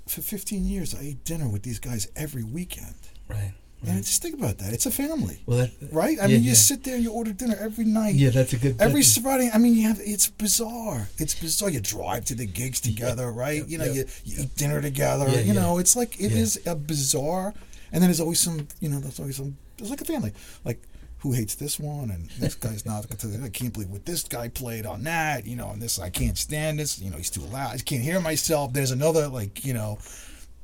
[0.07, 2.95] for 15 years I ate dinner with these guys every weekend.
[3.29, 3.53] right.
[3.87, 4.73] And just think about that.
[4.73, 6.19] It's a family, Well, that, right?
[6.19, 6.55] I Yeah, mean, you yeah.
[6.55, 8.17] sit there, and you order dinner every night.
[8.17, 8.77] yeah, that's a good.
[8.81, 11.09] Every that's- Friday, I mean, you have it's bizarre.
[11.19, 11.71] It's bizarre.
[11.71, 13.67] You drive to the gigs together, right?
[13.69, 15.29] you know, yeah, you, you eat dinner together.
[15.29, 15.61] Yeah, you yeah.
[15.61, 16.39] know, it's like it Yeah.
[16.39, 17.55] is a bizarre.
[17.93, 19.57] And then there's always some, you know, there's always some.
[19.79, 20.33] It's like a family.
[20.65, 20.83] Like
[21.21, 23.07] who hates this one and this guy's not.
[23.11, 25.47] I can't believe what this guy played on that.
[25.47, 27.01] You know, and this I can't stand this.
[27.01, 27.75] You know, he's too loud.
[27.75, 28.73] I can't hear myself.
[28.73, 29.99] There's another like you know,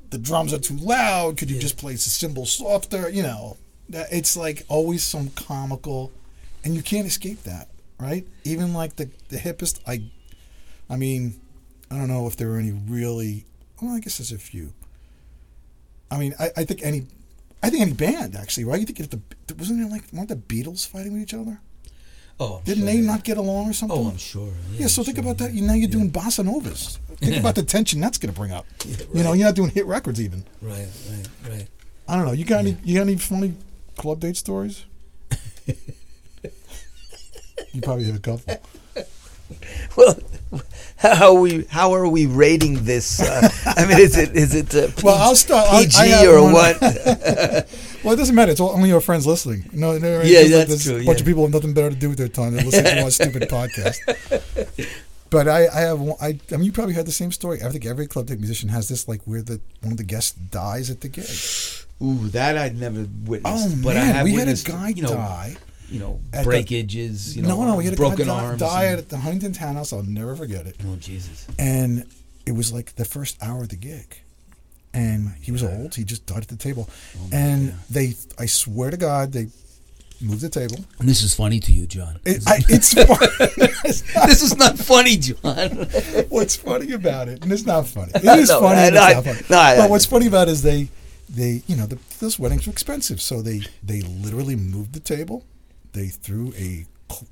[0.09, 1.37] the drums are too loud.
[1.37, 3.09] Could you just play the cymbals softer?
[3.09, 3.57] You know,
[3.89, 6.11] it's like always some comical,
[6.63, 8.27] and you can't escape that, right?
[8.43, 10.03] Even like the the hippest, I,
[10.89, 11.39] I mean,
[11.89, 13.45] I don't know if there are any really.
[13.81, 14.73] Well, I guess there's a few.
[16.09, 17.07] I mean, I, I think any,
[17.61, 18.79] I think any band actually, right?
[18.79, 19.19] You think if the
[19.57, 21.59] wasn't there like weren't the Beatles fighting with each other?
[22.39, 22.93] Oh, I'm Didn't sure.
[22.93, 23.97] they not get along or something?
[23.97, 24.47] Oh, I'm sure.
[24.73, 25.53] Yeah, Yeah, so I'm think sure, about that.
[25.53, 26.99] You now you're doing bossa novas.
[27.17, 28.65] Think about the tension that's going to bring up.
[28.85, 30.43] Yeah, You know, you're not doing hit records even.
[30.61, 31.67] Right, right, right.
[32.09, 32.33] I don't know.
[32.33, 32.75] You got any?
[32.83, 33.53] You got any funny
[33.97, 34.83] club date stories?
[37.71, 38.61] you probably have a couple.
[39.95, 40.17] Well,
[40.97, 43.21] how are we how are we rating this?
[43.21, 46.05] Uh, I mean, is it is it uh, P- Well, I'll start- I- PG I
[46.07, 46.81] have or one- what?
[48.05, 48.51] Well, it doesn't matter.
[48.51, 49.69] It's all, only your friends listening.
[49.73, 51.21] No, no Yeah, that's this true, bunch yeah.
[51.21, 53.43] of people have nothing better to do with their time than listen to our stupid
[53.49, 53.97] podcast.
[55.31, 57.61] But I, I have, one- I, I mean, you probably had the same story.
[57.63, 60.31] I think every club date musician has this, like where the one of the guests
[60.31, 61.25] dies at the gig.
[62.01, 63.67] Ooh, that I'd never witnessed.
[63.77, 65.55] Oh but I man, have we had a guy you know, die.
[65.89, 67.35] You know, at the- breakages.
[67.35, 68.59] you know, no, no, we had a broken guy die, arms.
[68.59, 69.91] die and- at the Huntington Townhouse.
[69.93, 70.75] I'll never forget it.
[70.87, 71.47] oh Jesus!
[71.59, 72.05] and
[72.45, 74.21] it was like the first hour of the gig
[74.95, 75.93] and he was old.
[75.95, 76.89] He just died at the table.
[77.17, 77.79] Oh and God.
[77.89, 79.47] they i swear to god they
[80.21, 80.77] moved the table.
[80.99, 82.19] And this is funny to you, John.
[82.25, 83.17] it, I, it's fun.
[84.29, 85.69] this is not funny, John.
[86.29, 88.11] what's funny about it and it's not funny.
[88.15, 89.47] It is No, funny and I- it's I- not funny.
[89.49, 90.89] no, I- but what's funny about it is they
[91.29, 93.19] they you know the, those weddings were expensive.
[93.21, 95.43] So they they literally moved the table.
[95.93, 96.85] They threw a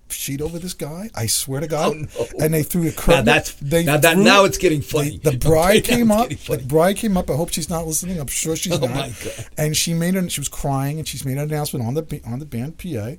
[0.09, 1.09] sheet over this guy?
[1.15, 1.93] I swear to god.
[2.17, 2.45] Oh, no.
[2.45, 3.25] and they threw a curtain.
[3.25, 5.19] that's- they now that- threw- now it's getting funny.
[5.23, 6.29] they- the bride Okay, came up.
[6.29, 7.29] the bride came up.
[7.29, 8.19] I hope she's not listening.
[8.19, 9.11] I'm sure she's Oh, not.
[9.57, 12.39] and she made an she was crying and she's made an announcement on the on
[12.39, 13.15] the band pa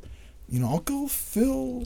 [0.48, 1.84] you know uncle phil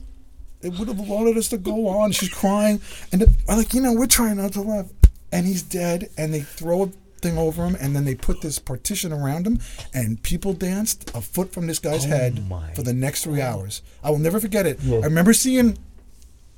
[0.60, 2.10] it would have wanted us to go on.
[2.12, 2.80] She's crying.
[3.12, 4.86] And the, I'm like you know we're trying not to laugh.
[5.32, 6.08] And he's dead.
[6.18, 9.58] And they throw a thing over him and then they put this partition around him
[9.94, 12.42] and people danced a foot from this guy's Oh, head
[12.74, 14.98] for the next three hours i will never forget it Yeah.
[14.98, 15.78] i remember seeing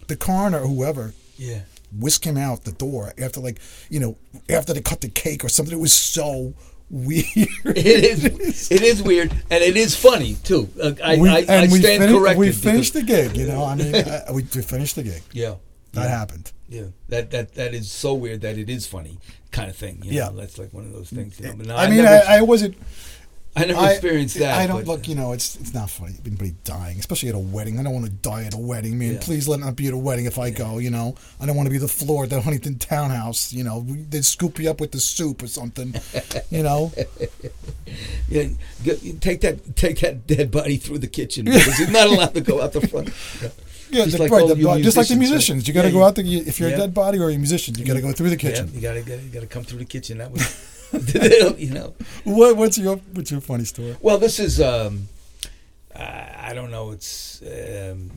[0.09, 1.61] the coroner or whoever Yeah.
[1.99, 4.17] whisk him out the door after like you know
[4.49, 5.77] after they cut the cake or something.
[5.77, 6.55] It was so
[6.91, 7.27] weird.
[7.65, 8.71] It is.
[8.71, 10.69] It is weird, and it is funny too.
[10.83, 12.39] Uh, I, We- I, I and stand corrected.
[12.39, 13.37] We finished the gig.
[13.37, 15.23] You know, I mean, uh, we, we finished the gig.
[15.33, 15.55] Yeah.
[15.93, 16.09] That yeah.
[16.19, 16.53] happened.
[16.69, 19.19] Yeah, that that that is so weird that it is funny,
[19.51, 20.01] kind of thing.
[20.05, 20.17] You know?
[20.17, 20.31] Yeah.
[20.33, 21.41] that's like one of those things.
[21.41, 21.65] You know?
[21.65, 22.77] No, I I, mean, never, I, I wasn't.
[23.57, 24.57] I never I, experienced that.
[24.61, 25.01] I don't but- look.
[25.01, 26.15] Uh, you know, it's it's not funny.
[26.25, 27.81] Anybody dying, especially at a wedding.
[27.81, 28.97] I don't want to die at a wedding.
[28.97, 29.21] Man, Yeah.
[29.21, 30.79] please let it not be at a wedding if I go.
[30.79, 33.53] You know, I don't want to be the floor at the Huntington Townhouse.
[33.53, 35.95] You know, they'd scoop you up with the soup or something.
[36.51, 36.93] You know,
[38.29, 38.45] Yeah,
[39.21, 42.63] take that take that dead body through the kitchen because he's not allowed to go
[42.63, 43.11] out the front.
[43.91, 45.69] yeah, Just the- like right, the- you just like the musicians, musicians.
[45.69, 46.25] You got to yeah, go out there.
[46.25, 46.77] If you're yeah.
[46.77, 48.71] a dead body or a musician, you got to go through the kitchen.
[48.73, 50.19] Yeah, you gotta you gotta come through the kitchen.
[50.19, 50.43] That was,
[51.59, 51.95] you know.
[52.25, 53.97] What, what's your what's your funny story?
[54.01, 55.09] Well, this is um,
[55.95, 56.93] I I don't know.
[56.93, 58.11] It's um,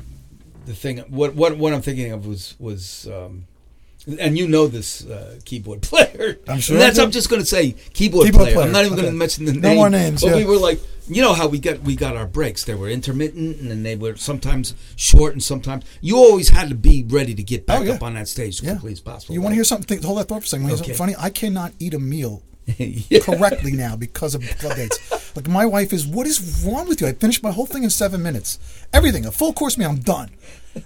[0.66, 1.00] the thing.
[1.10, 3.08] What what what I'm thinking of was was.
[3.08, 3.46] Um,
[4.20, 6.38] and you know this uh, keyboard player.
[6.48, 7.00] I'm sure And that's.
[7.00, 8.54] I'm just going to say keyboard, Keyboard player.
[8.56, 9.02] player, I'm not even okay.
[9.04, 9.78] going to mention the No name.
[9.78, 10.36] more names, But yeah.
[10.38, 12.64] we were like, you know how we got we got our breaks.
[12.64, 16.76] They were intermittent, and then they were sometimes short, and sometimes you always had to
[16.76, 17.94] be ready to get back Oh, yeah.
[17.94, 18.72] up on that stage as Yeah.
[18.74, 19.34] quickly as possible.
[19.36, 20.02] You want to hear something?
[20.02, 20.66] Hold that thought for a second.
[20.68, 20.76] Okay.
[20.78, 21.16] something funny?
[21.20, 22.42] I cannot eat a meal
[22.78, 23.20] yeah.
[23.20, 25.00] correctly now because of club dates.
[25.36, 27.08] Like my wife is, what is wrong with you?
[27.08, 28.60] I finished my whole thing in seven minutes.
[28.94, 30.30] Everything, a full course meal, I'm done.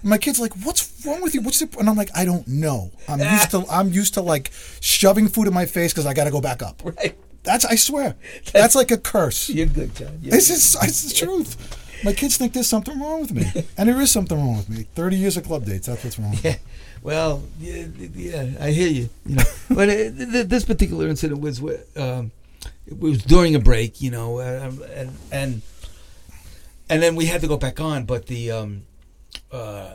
[0.02, 1.40] My kid's like, what's wrong with you?
[1.40, 1.78] What's the?
[1.78, 2.90] And I'm like, I don't know.
[3.08, 6.24] I'm used to I'm used to like shoving food in my face because I got
[6.24, 6.82] to go back up.
[6.84, 7.16] Right.
[7.42, 8.16] That's I swear.
[8.52, 9.48] That's like a curse.
[9.48, 10.18] You're good, John.
[10.22, 12.02] You're This is it's the truth.
[12.04, 13.44] My kids think there's something wrong with me,
[13.78, 14.86] and there is something wrong with me.
[14.94, 15.86] Thirty years of club dates.
[15.86, 16.36] That's what's wrong.
[16.42, 16.56] Yeah.
[17.02, 19.08] Well, yeah, yeah, I hear you.
[19.24, 21.60] You know, but uh, th- th- this particular incident was
[21.96, 22.32] um,
[22.86, 25.62] it was during a break, you know, uh, and and
[26.88, 28.82] and then we had to go back on, but the um,
[29.52, 29.94] uh,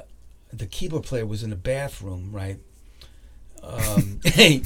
[0.52, 2.58] the keyboard player was in the bathroom, right?
[3.66, 4.62] Um, in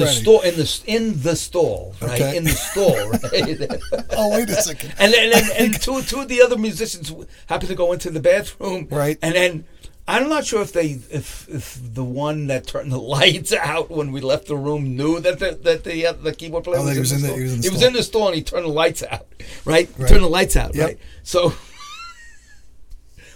[0.00, 2.20] the store, in the in the stall, right?
[2.20, 2.36] Okay.
[2.36, 4.02] In the stall, right?
[4.18, 4.92] Oh wait a second.
[4.98, 7.12] and then and, and two two of the other musicians
[7.46, 9.16] happened to go into the bathroom, Right.
[9.22, 9.64] And then
[10.08, 14.10] I'm not sure if they if if the one that turned the lights out when
[14.10, 16.94] we left the room knew that the that the uh, the keyboard player Oh, was,
[16.94, 17.38] he was in in the the- store.
[17.38, 19.28] he was in the He was in the store and he turned the lights out,
[19.64, 19.88] right?
[19.88, 20.08] He Right.
[20.08, 20.84] Turned the lights out, Yep.
[20.88, 20.98] right?
[21.22, 21.54] So.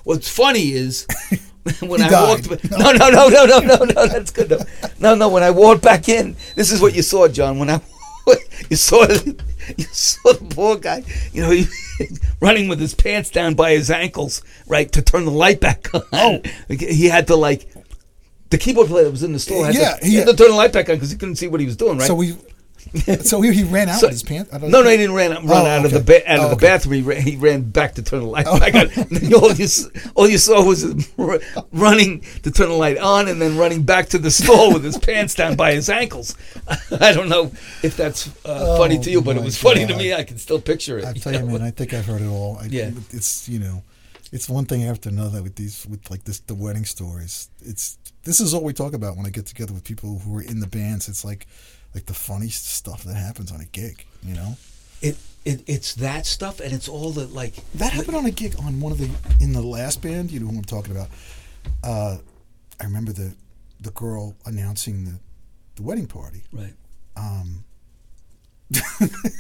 [0.07, 1.05] What's funny is
[1.81, 2.47] when I died.
[2.47, 2.71] walked.
[2.71, 4.07] No, no, no, no, no, no, no.
[4.07, 4.51] That's good.
[4.51, 4.59] No,
[5.01, 5.29] no, no.
[5.29, 7.59] When I walked back in, this is what you saw, John.
[7.59, 7.81] When I
[8.71, 9.05] you saw
[9.77, 11.67] you saw the poor guy, you know, he,
[12.41, 16.03] running with his pants down by his ankles, right, to turn the light back on.
[16.13, 16.41] Oh.
[16.69, 17.69] he had to like.
[18.51, 20.33] The keyboard player that was in the store had, Yeah, to, he had yeah.
[20.33, 22.07] to turn the light back on because he couldn't see what he was doing, right?
[22.07, 22.37] So we,
[23.23, 24.53] so he, he ran out So- with his pants.
[24.53, 24.85] I don't No, know.
[24.85, 26.21] no, he didn't run, run Oh, out of the okay.
[26.25, 26.67] ba- out Oh, of the okay.
[26.67, 26.95] bathroom.
[26.95, 28.59] He ran, he ran back to turn the light Oh.
[28.59, 28.89] back on.
[29.35, 29.67] All you
[30.15, 30.85] all you saw was
[31.73, 34.99] running to turn the light on, and then running back to the stall with his
[34.99, 36.35] pants down by his ankles.
[37.01, 39.97] I don't know if that's uh, funny to you, but it Oh, was funny to
[39.97, 40.15] me.
[40.15, 41.05] I can still picture it.
[41.05, 41.47] I you tell you, know?
[41.47, 42.59] man, I think I've heard it all.
[42.61, 42.91] I, Yeah.
[43.11, 43.83] it's you know,
[44.33, 47.49] it's one thing after another with these with like this the wedding stories.
[47.65, 50.43] It's this is all we talk about when I get together with people who are
[50.43, 51.09] in the bands.
[51.09, 51.47] It's like
[51.97, 54.05] like the funny stuff that happens on a gig.
[54.23, 54.57] You know,
[55.01, 58.55] it, it it's that stuff, and it's all the like that happened on a gig
[58.59, 59.09] on one of the
[59.41, 60.31] in the last band.
[60.31, 61.09] You know who I'm talking about.
[61.83, 62.19] Uh,
[62.79, 63.35] I remember the
[63.81, 65.19] the girl announcing the,
[65.77, 66.43] the wedding party.
[66.53, 66.75] Right.
[67.17, 67.65] Um,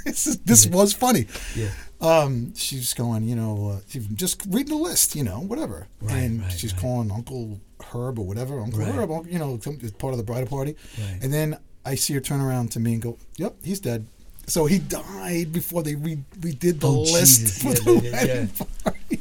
[0.05, 1.27] this is, this was funny.
[1.55, 1.69] Yeah.
[2.01, 5.89] Um, she's going, you know, uh, she's just reading the list, you know, whatever.
[6.01, 6.81] Right, and right, she's right.
[6.81, 8.81] calling Uncle Herb or whatever, Uncle.
[8.81, 9.59] Herb, you know,
[9.99, 10.77] part of the bridal party.
[10.99, 11.19] Right.
[11.23, 14.07] And then I see her turn around to me and go, "Yep, he's dead."
[14.49, 17.63] So he died before they re- redid the Oh, list Jesus.
[17.63, 18.67] for Yeah, the yeah, wedding yeah.
[18.85, 19.21] party.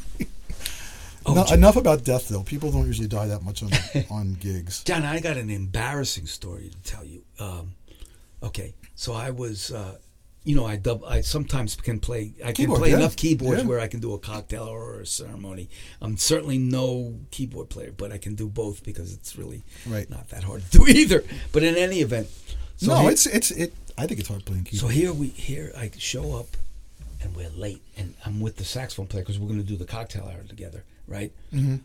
[1.28, 2.44] Oh, No- enough about death, though.
[2.44, 3.72] People don't usually die that much on
[4.12, 4.84] on gigs.
[4.84, 7.24] John, I got an embarrassing story to tell you.
[7.40, 7.74] Um,
[8.44, 9.98] okay, so I was, uh,
[10.46, 11.04] you know, I dub.
[11.04, 12.34] I sometimes can play.
[12.44, 12.98] I can play yeah.
[12.98, 13.68] enough keyboards Yeah.
[13.68, 15.70] where I can do a cocktail or a ceremony.
[16.02, 20.10] I'm certainly no keyboard player, but I can do both because it's really Right.
[20.10, 21.24] not that hard to do either.
[21.52, 22.30] But in any event,
[22.78, 23.74] so no, here- it's it's it.
[23.98, 26.56] I think it's hard playing So here we here I show up,
[27.22, 29.86] and we're late, and I'm with the saxophone player because we're going to do the
[29.86, 31.32] cocktail hour together, right?
[31.52, 31.78] hmm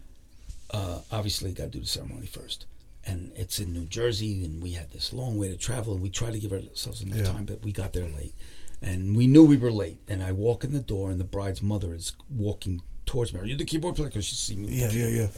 [0.70, 2.66] Uh, obviously, got to do the ceremony first,
[3.06, 6.10] and it's in New Jersey, and we had this long way to travel, and we
[6.10, 7.24] tried to give ourselves enough Yeah.
[7.32, 8.34] time, but we got there late,
[8.82, 9.98] and we knew we were late.
[10.08, 13.40] And I walk in the door, and the bride's mother is walking towards me.
[13.40, 14.08] Are you the keyboard player?
[14.08, 14.68] Because she's seen me.
[14.80, 15.28] Yeah, yeah,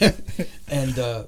[0.00, 0.12] yeah.
[0.68, 1.26] and uh,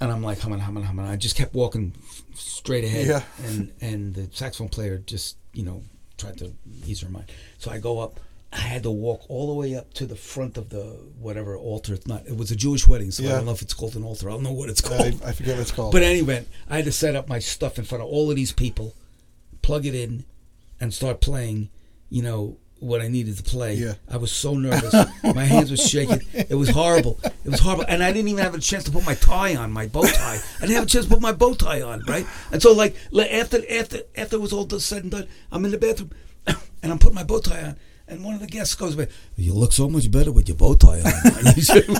[0.00, 1.06] and I'm like humming, humming, humming.
[1.06, 1.92] I just kept walking
[2.34, 3.22] straight ahead, Yeah.
[3.44, 5.82] and and the saxophone player just you know
[6.16, 6.52] tried to
[6.86, 7.30] ease her mind.
[7.58, 8.20] So I go up.
[8.52, 10.82] I had to walk all the way up to the front of the
[11.20, 11.94] whatever altar.
[11.94, 12.26] It's not.
[12.26, 14.28] It was a Jewish wedding, so I don't know if it's called an altar.
[14.28, 15.00] I don't know what it's called.
[15.00, 15.92] I, I forget what it's called.
[15.92, 18.50] But anyway, I had to set up my stuff in front of all of these
[18.50, 18.94] people,
[19.62, 20.24] plug it in,
[20.80, 21.70] and start playing.
[22.08, 23.74] You know what I needed to play.
[23.74, 23.94] Yeah.
[24.10, 24.92] I was so nervous.
[25.22, 26.20] my hands were shaking.
[26.32, 27.20] It was horrible.
[27.22, 29.70] It was horrible, and I didn't even have a chance to put my tie on,
[29.70, 30.40] my bow tie.
[30.58, 32.26] I didn't have a chance to put my bow tie on, right?
[32.50, 35.70] And so, like, like after after after it was all said and done, I'm in
[35.70, 36.10] the bathroom,
[36.46, 37.76] and I'm putting my bow tie on.
[38.10, 38.96] And one of the guests goes,
[39.36, 41.86] "You look so much better with your bow tie on." And he said-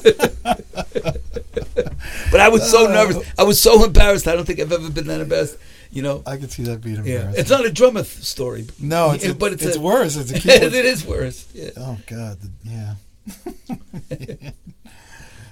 [2.32, 3.18] but I was so nervous.
[3.38, 4.26] I was so embarrassed.
[4.26, 5.56] I don't think I've ever been that embarrassed.
[5.92, 6.22] You know.
[6.26, 7.32] I could see that being Yeah.
[7.36, 8.66] It's not a drummer th- story.
[8.80, 10.16] no, it's, It- but it's, it's a, worse.
[10.16, 10.72] It's a it keyboard.
[10.74, 11.46] is worse.
[11.54, 11.70] Yeah.
[11.76, 12.94] Oh God, the, yeah.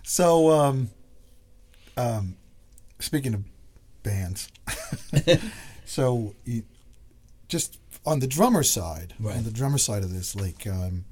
[0.02, 0.90] so, um,
[1.96, 2.34] um,
[2.98, 3.44] speaking of
[4.02, 4.48] bands,
[5.84, 6.62] so you,
[7.48, 9.36] just on the drummer side, Right.
[9.36, 11.04] on the drummer side of this, like, um,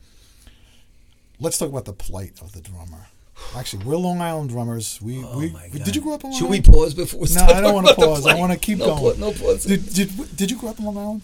[1.40, 3.06] let's talk about the plight of the drummer.
[3.54, 4.98] Actually, we're Long Island drummers.
[5.02, 5.84] We, Oh we my God.
[5.84, 6.72] did you grow up in Long Should we Island?
[6.74, 8.26] pause before we No, I don't wanna pause.
[8.26, 9.14] I wanna keep no going.
[9.14, 9.64] pa- no pause.
[9.64, 11.22] Did, did did you grow up on Long Island?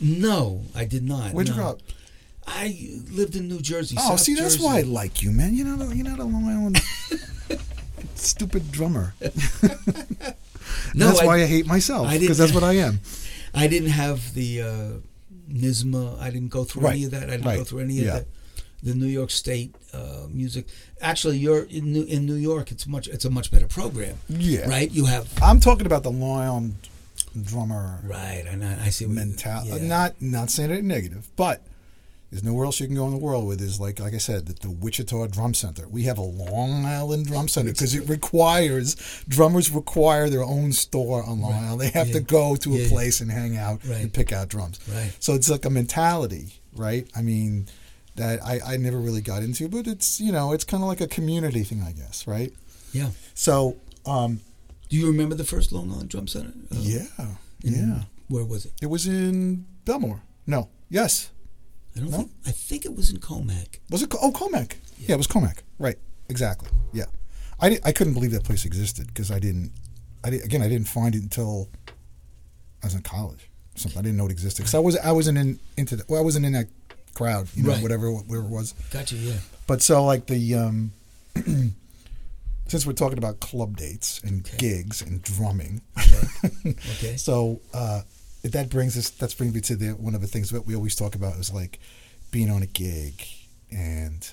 [0.00, 1.32] no, I did not.
[1.32, 1.80] Where'd you grow up?
[2.46, 3.96] I lived in New Jersey.
[3.98, 4.64] Oh, South see, that's Jersey.
[4.64, 5.54] why I like you, man.
[5.54, 6.80] You're not a, you're not a Long Island
[8.16, 9.14] stupid drummer.
[10.94, 13.00] No, that's I, why I hate myself because that's what I am.
[13.54, 14.90] I didn't have the uh,
[15.50, 16.20] NYSSMA.
[16.20, 17.24] I didn't go through any of that.
[17.24, 18.18] I didn't right, go through any yeah.
[18.18, 18.26] of
[18.82, 20.66] the, the New York State uh, music.
[21.00, 22.70] Actually, you're in New, in New York.
[22.70, 23.08] It's much.
[23.08, 24.90] It's a much better program, Yeah, right?
[24.90, 26.76] You have I'm talking about the Long
[27.40, 28.44] drummer right.
[28.48, 29.70] And I, I see mentality.
[29.70, 29.88] yeah.
[29.88, 31.62] Not not saying it negative, but
[32.30, 34.46] there's nowhere else you can go in the world with is like like I said,
[34.46, 35.88] the, the Wichita Drum Center.
[35.88, 38.94] We have a Long Island Drum Center because it requires
[39.28, 41.62] drummers require their own store on Long Right.
[41.64, 41.80] Island.
[41.80, 42.14] They have Yeah.
[42.14, 44.00] to go to Yeah, a place and hang out Right.
[44.00, 44.78] and pick out drums.
[44.88, 45.12] Right.
[45.18, 47.08] So it's like a mentality, right?
[47.16, 47.66] I mean,
[48.16, 51.00] that I, I never really got into, but it's you know it's kind of like
[51.00, 52.52] a community thing, I guess, right?
[52.92, 53.10] Yeah.
[53.34, 54.40] So um,
[54.88, 56.52] Do you remember the first Long Island Drum Center?
[56.72, 57.06] Uh, yeah,
[57.62, 58.72] yeah, Where was it?
[58.82, 60.20] it was in Bellmore.
[60.46, 61.30] No, yes,
[62.00, 62.18] I don't No?
[62.18, 62.30] think.
[62.46, 63.78] I think it was in Commack.
[63.90, 64.12] was it?
[64.20, 64.76] Oh, Commack.
[64.98, 65.14] Yeah.
[65.14, 65.58] it was Commack.
[65.78, 66.68] Right, exactly.
[66.92, 67.04] Yeah,
[67.60, 69.72] I I couldn't believe that place existed because I didn't.
[70.24, 71.68] I di- again I didn't find it until
[72.82, 73.48] I was in college.
[73.74, 76.20] Something I didn't know it existed because I was I wasn't in into the, well
[76.20, 76.66] I wasn't in that
[77.14, 77.82] crowd, you know, Right.
[77.82, 78.72] whatever whatever it was.
[78.90, 79.16] Gotcha.
[79.16, 79.34] Yeah.
[79.66, 80.92] But so like the um
[82.66, 84.56] since we're talking about club dates and Okay.
[84.58, 85.80] gigs and drumming,
[86.66, 87.16] Okay.
[87.16, 88.02] so uh,
[88.42, 90.94] that brings us that brings me to the one of the things that we always
[90.94, 91.78] talk about is like
[92.30, 93.24] being on a gig
[93.70, 94.32] and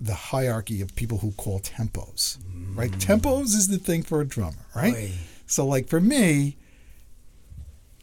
[0.00, 2.38] the hierarchy of people who call tempos.
[2.74, 2.98] Right, mm.
[2.98, 4.94] tempos is the thing for a drummer, right?
[4.94, 5.12] Boy.
[5.46, 6.56] So like for me,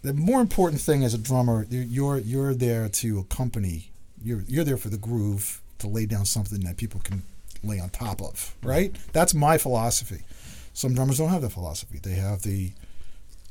[0.02, 3.92] the more important thing as a drummer, you're you're there to accompany.
[4.24, 7.24] You're you're there for the groove to lay down something that people can
[7.64, 8.56] lay on top of.
[8.64, 8.96] Right.
[9.14, 10.22] That's my philosophy.
[10.74, 12.00] Some drummers don't have that philosophy.
[12.02, 12.72] They have the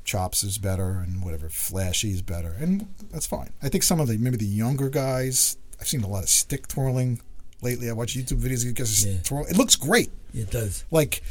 [0.04, 3.50] chops is better and whatever flashy is better, and that's fine.
[3.62, 5.56] I think some of the maybe the younger guys.
[5.80, 7.20] I've seen a lot of stick twirling
[7.60, 7.90] lately.
[7.90, 8.72] I watch YouTube videos.
[8.74, 9.18] Guys Yeah.
[9.22, 9.44] twirl.
[9.46, 10.84] It looks great It does.
[10.90, 11.22] like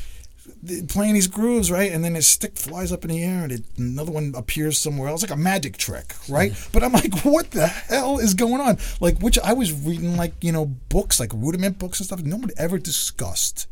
[0.90, 1.92] playing these grooves, right?
[1.92, 5.08] And then his stick flies up in the air, and it, another one appears somewhere
[5.08, 6.54] else, like a magic trick, right?
[6.72, 8.78] But I'm like, what the hell is going on?
[9.00, 12.22] Like, which I was reading, like you know, books, like rudiment books and stuff.
[12.24, 13.68] No one ever discussed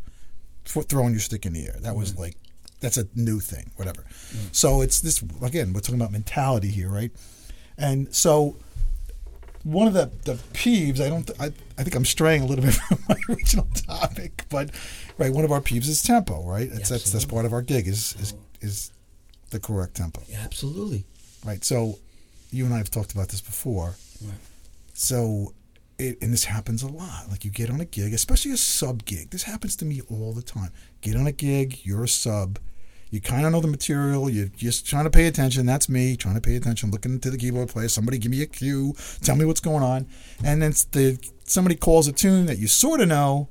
[0.65, 1.75] throwing your stick in the air.
[1.81, 2.21] That was mm-hmm.
[2.21, 2.37] like
[2.81, 4.01] that's a new thing, whatever.
[4.01, 4.53] Mm.
[4.53, 5.71] So it's this again.
[5.71, 7.11] We're talking about mentality here, right?
[7.77, 8.57] And so
[9.63, 11.45] one of the, the peeves I don't I,
[11.77, 14.71] I think I'm straying a little bit from my original topic, but
[15.17, 16.69] right one of our peeves is tempo, right?
[16.69, 18.39] That's that's, that's part of our gig is is mm.
[18.61, 18.91] is
[19.51, 21.05] the correct tempo, Yeah, absolutely.
[21.45, 21.63] right?
[21.63, 21.99] So
[22.51, 23.95] you and I have talked about this before.
[24.23, 24.33] Right.
[24.93, 25.53] So
[26.01, 27.29] it, and this happens a lot.
[27.29, 29.29] Like you get on a gig, especially a sub gig.
[29.29, 30.71] This happens to me all the time.
[31.01, 32.59] Get on a gig, you're a sub.
[33.11, 34.29] You kind of know the material.
[34.29, 35.65] You're just trying to pay attention.
[35.65, 37.89] That's me trying to pay attention, looking into the keyboard player.
[37.89, 38.95] Somebody give me a cue.
[39.21, 40.07] Tell me what's going on.
[40.43, 43.49] And then the somebody calls a tune that you sort of know,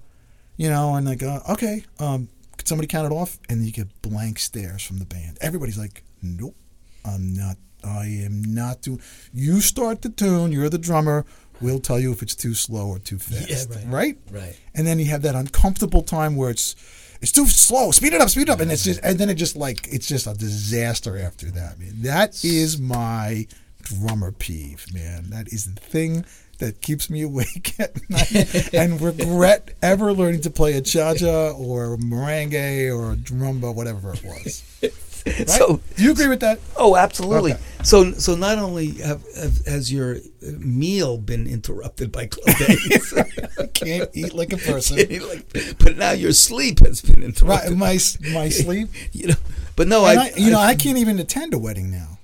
[0.56, 3.38] you know, and like, uh, okay, um, could somebody count it off?
[3.50, 5.36] And you get blank stares from the band.
[5.42, 6.56] Everybody's like, nope,
[7.04, 7.56] I'm not.
[7.84, 9.00] I am not doing.
[9.32, 10.52] You start the tune.
[10.52, 11.24] You're the drummer.
[11.60, 13.70] We'll tell you if it's too slow or too fast.
[13.70, 13.86] right.
[13.86, 14.18] right?
[14.30, 14.58] Right.
[14.74, 16.74] and then you have that uncomfortable time where it's
[17.20, 19.34] it's too slow speed it up speed it up and it's just and then it
[19.34, 23.46] just like it's just a disaster after that man that is my
[23.82, 26.24] drummer peeve man that is the thing
[26.58, 31.96] that keeps me awake at night and regret ever learning to play a cha-cha or
[31.98, 34.62] merengue or drumba whatever it was
[35.26, 35.48] right?
[35.48, 37.52] So, do you agree with that oh, absolutely.
[37.52, 37.60] Okay.
[37.82, 40.18] So, so not only have, have has your uh,
[40.58, 43.14] meal been interrupted by club dates,
[43.74, 47.76] can't eat like a person like, but now your sleep has been right interrupted.
[47.78, 47.98] my
[48.32, 49.34] my sleep You know,
[49.76, 52.18] but no, I, I, you know, I can't even attend a wedding now.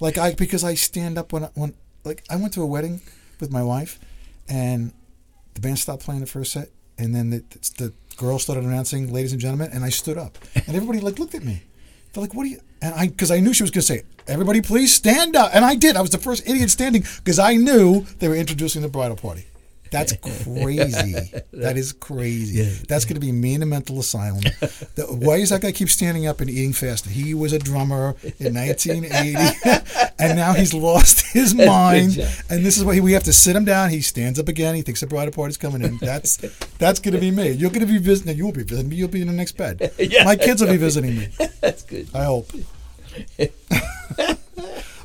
[0.00, 3.00] like I because I stand up when I- when like I went to a wedding
[3.40, 3.98] with my wife,
[4.48, 4.92] and
[5.54, 7.42] the band stopped playing the first set, and then the,
[7.76, 11.34] the girl started announcing, "Ladies and gentlemen," and I stood up, and everybody like looked
[11.34, 11.62] at me.
[12.18, 14.02] They're like, "What do you?" And I because I knew she was going to say,
[14.26, 15.94] "Everybody, please stand up," and I did.
[15.94, 19.44] I was the first idiot standing because I knew they were introducing the bridal party.
[19.90, 21.14] That's crazy.
[21.52, 22.62] that is crazy.
[22.62, 22.70] Yeah.
[22.88, 24.42] That's going to be me in a mental asylum.
[24.94, 27.10] The, why is that guy keep standing up and eating faster?
[27.10, 32.18] He was a drummer in 1980, and now he's lost his mind.
[32.50, 33.90] And this is why we have to sit him down.
[33.90, 34.74] He stands up again.
[34.74, 35.98] He thinks the bridal party's coming in.
[35.98, 36.36] That's
[36.78, 37.50] that's going to be me.
[37.50, 38.36] You're going to be visiting.
[38.36, 38.96] You won't be visiting me.
[38.96, 39.92] You'll be in the next bed.
[39.98, 40.24] Yeah.
[40.24, 41.28] My kids will be visiting me.
[41.60, 42.08] that's good.
[42.14, 42.50] I hope.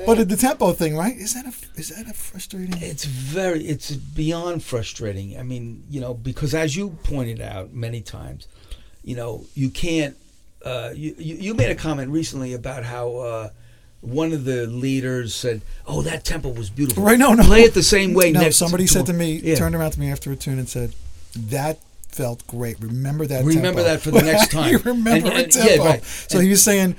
[0.05, 1.15] But the tempo thing, right?
[1.15, 2.75] Is that a is that a frustrating?
[2.81, 5.37] It's very, it's beyond frustrating.
[5.37, 8.47] I mean, you know, because as you pointed out many times,
[9.03, 10.15] you know, you can't.
[10.63, 13.49] Uh, you, you you made a comment recently about how uh,
[13.99, 17.19] one of the leaders said, "Oh, that tempo was beautiful." Right?
[17.19, 17.43] No, no.
[17.43, 18.31] Play it the same way.
[18.31, 19.55] No, somebody said to me, Yeah.
[19.55, 20.93] turned around to me after a tune and said,
[21.35, 22.79] "That felt great.
[22.79, 23.43] Remember that.
[23.43, 24.71] Remember tempo." that for the next time.
[24.71, 26.03] you remember And- a and- yeah, right.
[26.05, 26.95] So And- he was saying,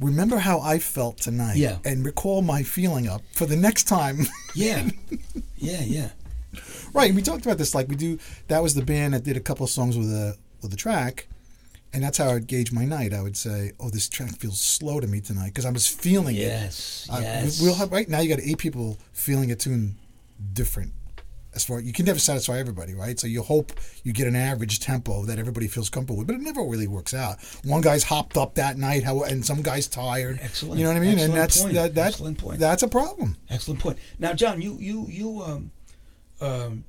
[0.00, 1.78] "Remember how I felt tonight, Yeah.
[1.84, 4.88] and recall my feeling up for the next time." Yeah,
[5.56, 6.10] yeah, yeah.
[6.92, 7.12] right.
[7.12, 7.74] We talked about this.
[7.74, 8.18] Like we do.
[8.48, 11.26] That was the band that did a couple of songs with a with a track.
[11.92, 13.12] And that's how I would gauge my night.
[13.12, 16.36] I would say, "Oh, this track feels slow to me tonight because I was feeling
[16.36, 17.60] it." Yes, yes.
[17.60, 18.20] We'll have right now.
[18.20, 19.96] You got eight people feeling a tune
[20.52, 20.92] different.
[21.54, 23.18] As far you can never satisfy everybody, right?
[23.18, 26.42] So you hope you get an average tempo that everybody feels comfortable with, but it
[26.42, 27.38] never really works out.
[27.64, 30.38] One guy's hopped up that night, how and some guy's tired.
[30.42, 30.78] Excellent.
[30.78, 31.10] You know what I mean?
[31.12, 31.74] Excellent and that's point.
[31.74, 32.58] that that Excellent point.
[32.58, 33.36] that's a problem.
[33.50, 33.98] Excellent point.
[34.18, 35.70] Now, John, you you you um,
[36.40, 36.84] um,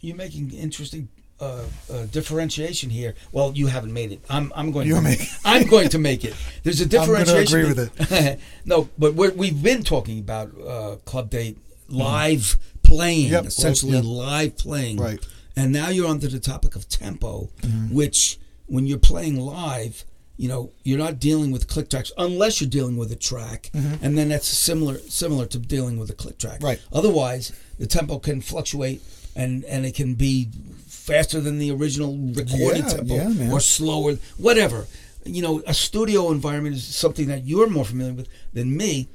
[0.00, 1.08] you're making interesting
[1.40, 3.14] uh, uh, differentiation here.
[3.32, 4.20] Well, you haven't made it.
[4.28, 4.86] I'm I'm going.
[4.86, 6.34] You're to making- I'm going to make it.
[6.62, 7.58] There's a I'm gonna differentiation.
[7.58, 8.40] agree with it.
[8.64, 12.58] no, but we're, we've been talking about uh, club date live
[12.96, 14.04] playing, Yep, essentially yep.
[14.04, 14.96] live playing.
[14.98, 15.20] Right.
[15.56, 17.94] And now you're onto the topic of tempo, Mm-hmm.
[17.94, 20.04] which when you're playing live,
[20.38, 24.16] you know, you're not dealing with click tracks unless you're dealing with a track, and
[24.18, 26.56] then that's similar similar to dealing with a click track.
[26.58, 26.64] Mm-hmm.
[26.66, 26.80] Right.
[26.92, 29.00] Otherwise, the tempo can fluctuate,
[29.36, 30.48] and and it can be
[30.86, 34.86] faster than the original recorded Yeah, tempo, yeah, or slower, whatever.
[35.24, 39.08] You know, a studio environment is something that you're more familiar with than me.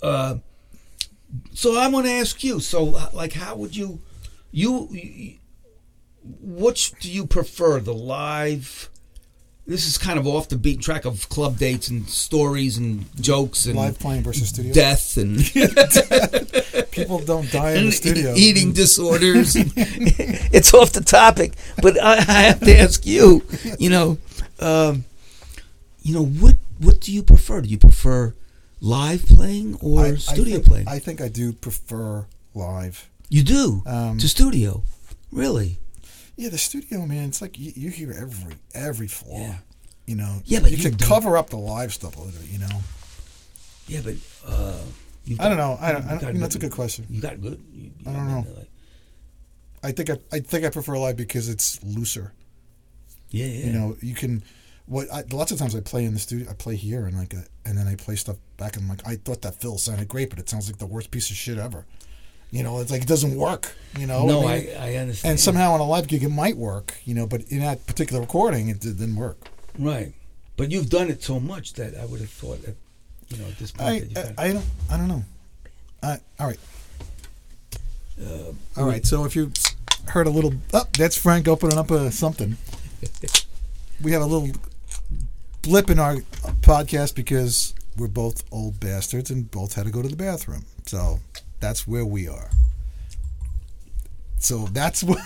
[0.00, 0.36] Uh,
[1.52, 2.60] so I'm going to ask you.
[2.60, 4.00] So, like, how would you,
[4.52, 5.34] you, you,
[6.40, 8.90] which do you prefer, the live?
[9.66, 13.66] This is kind of off the beaten track of club dates and stories and jokes
[13.66, 14.72] and Live playing versus studio.
[14.72, 15.38] death and,
[16.92, 18.32] People don't die in the studio.
[18.36, 19.56] eating disorders.
[19.56, 23.42] it's off the topic, but I, I have to ask you.
[23.78, 24.18] You know,
[24.60, 25.04] um,
[26.02, 26.54] you know what?
[26.78, 27.60] What do you prefer?
[27.60, 28.34] Do you prefer
[28.86, 30.88] live playing or I- I studio think- playing?
[30.88, 33.08] I think I do prefer live.
[33.28, 34.82] you do Um, to studio,
[35.32, 35.78] really?
[36.36, 37.28] Yeah, the studio, man.
[37.30, 39.40] It's like you, you hear every every flaw.
[39.40, 39.56] Yeah.
[40.06, 40.40] You know.
[40.44, 42.50] Yeah, but you you can don't- cover up the live stuff a little bit.
[42.50, 42.80] You know.
[43.88, 44.14] Yeah, but
[44.46, 44.78] uh,
[45.24, 45.76] you've I don't know.
[45.80, 46.04] I don't.
[46.04, 47.06] I don't got that's a good question.
[47.10, 47.60] You got good.
[47.72, 48.46] You, you I don't know.
[48.56, 48.70] like-
[49.82, 52.32] I think I, I think I prefer live because it's looser.
[53.30, 53.66] Yeah, yeah.
[53.66, 54.42] You know, you can.
[54.86, 57.34] What I, lots of times I play in the studio, I play here and like,
[57.34, 60.06] a, and then I play stuff back and I'm like, I thought that fill sounded
[60.08, 61.84] great, but it sounds like the worst piece of shit ever.
[62.52, 63.74] You know, it's like it doesn't work.
[63.98, 65.30] You know, no, I mean, I, I understand.
[65.32, 66.94] and somehow on a live gig it might work.
[67.04, 69.38] You know, but in that particular recording, it didn't work.
[69.78, 70.12] right,
[70.56, 72.76] but you've done it so much that I would have thought that
[73.28, 75.24] you know at this point I, I, I don't I don't know.
[76.04, 76.58] I, all right.
[78.24, 79.04] uh, All right.
[79.04, 79.50] So if you
[80.06, 82.56] heard a little, oh, that's Frank opening up a something.
[84.02, 84.50] We have a little
[85.66, 86.16] blip in our
[86.62, 90.64] podcast because we're both old bastards and both had to go to the bathroom.
[90.86, 91.18] So
[91.60, 92.50] that's where we are.
[94.38, 95.16] So that's why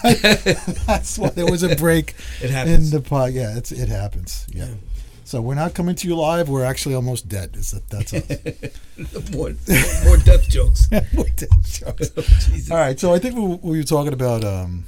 [0.86, 3.32] that's why there was a break It in the pod.
[3.32, 4.46] Yeah, it's, it happens.
[4.50, 4.66] Yeah.
[4.66, 4.74] Yeah.
[5.24, 6.48] So we're not coming to you live.
[6.48, 7.54] We're actually almost dead.
[7.54, 9.30] Is that, that's us.
[9.32, 9.52] more,
[10.04, 10.88] more death jokes.
[10.90, 11.50] We're dead.
[11.64, 12.08] Jokes.
[12.08, 12.70] Jesus.
[12.70, 14.86] All right, so I think we, we were talking about um,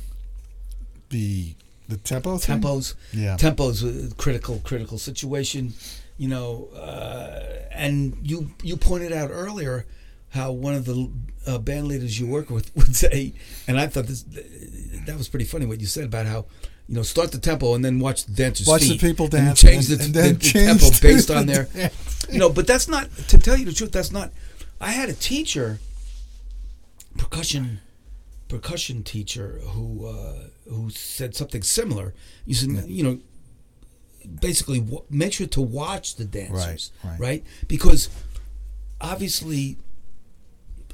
[1.11, 1.55] the
[1.93, 2.61] the tempo thing?
[2.61, 5.73] Tempos, Yeah, tempos, critical, critical situation.
[6.19, 7.41] You know, uh,
[7.73, 9.87] and you you pointed out earlier
[10.31, 11.11] how one of the
[11.47, 13.33] uh, band leaders you work with would say,
[13.67, 14.25] and I thought this
[15.07, 16.47] that was pretty funny what you said about how.
[16.89, 19.33] You know, start the tempo and then watch the dancers' Watch the feet people and
[19.33, 21.69] dance change and- the, and the- the change tempo based on their.
[22.31, 23.93] You know, but that's not to tell you the truth.
[23.93, 24.31] That's not.
[24.81, 25.79] I had a teacher,
[27.17, 27.81] percussion,
[28.57, 32.13] percussion teacher who uh, who said something similar.
[32.47, 33.19] You said, you know,
[34.41, 37.45] basically w- make sure to watch the dancers, Right, right.
[37.67, 38.09] Because
[39.01, 39.79] obviously,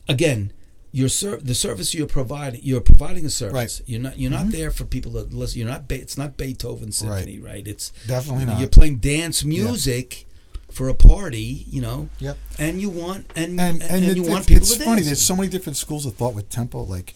[0.08, 0.52] again,
[0.92, 3.54] your ser- the service you're providing, you're providing a service.
[3.54, 3.68] Right.
[3.68, 3.90] Mm-hmm.
[3.92, 5.60] You're not you're not there for people to listen.
[5.60, 5.86] You're not.
[5.88, 7.66] Be- it's not Beethoven symphony, right?
[7.66, 8.60] It's Definitely you know, not.
[8.60, 10.26] You're playing dance music
[10.70, 12.08] for a party, you know.
[12.20, 12.38] Yep.
[12.58, 14.96] And you want and and and, and, it- you it- want people it's funny.
[14.96, 15.06] dance.
[15.06, 16.82] There's so many different schools of thought with tempo.
[16.82, 17.14] Like,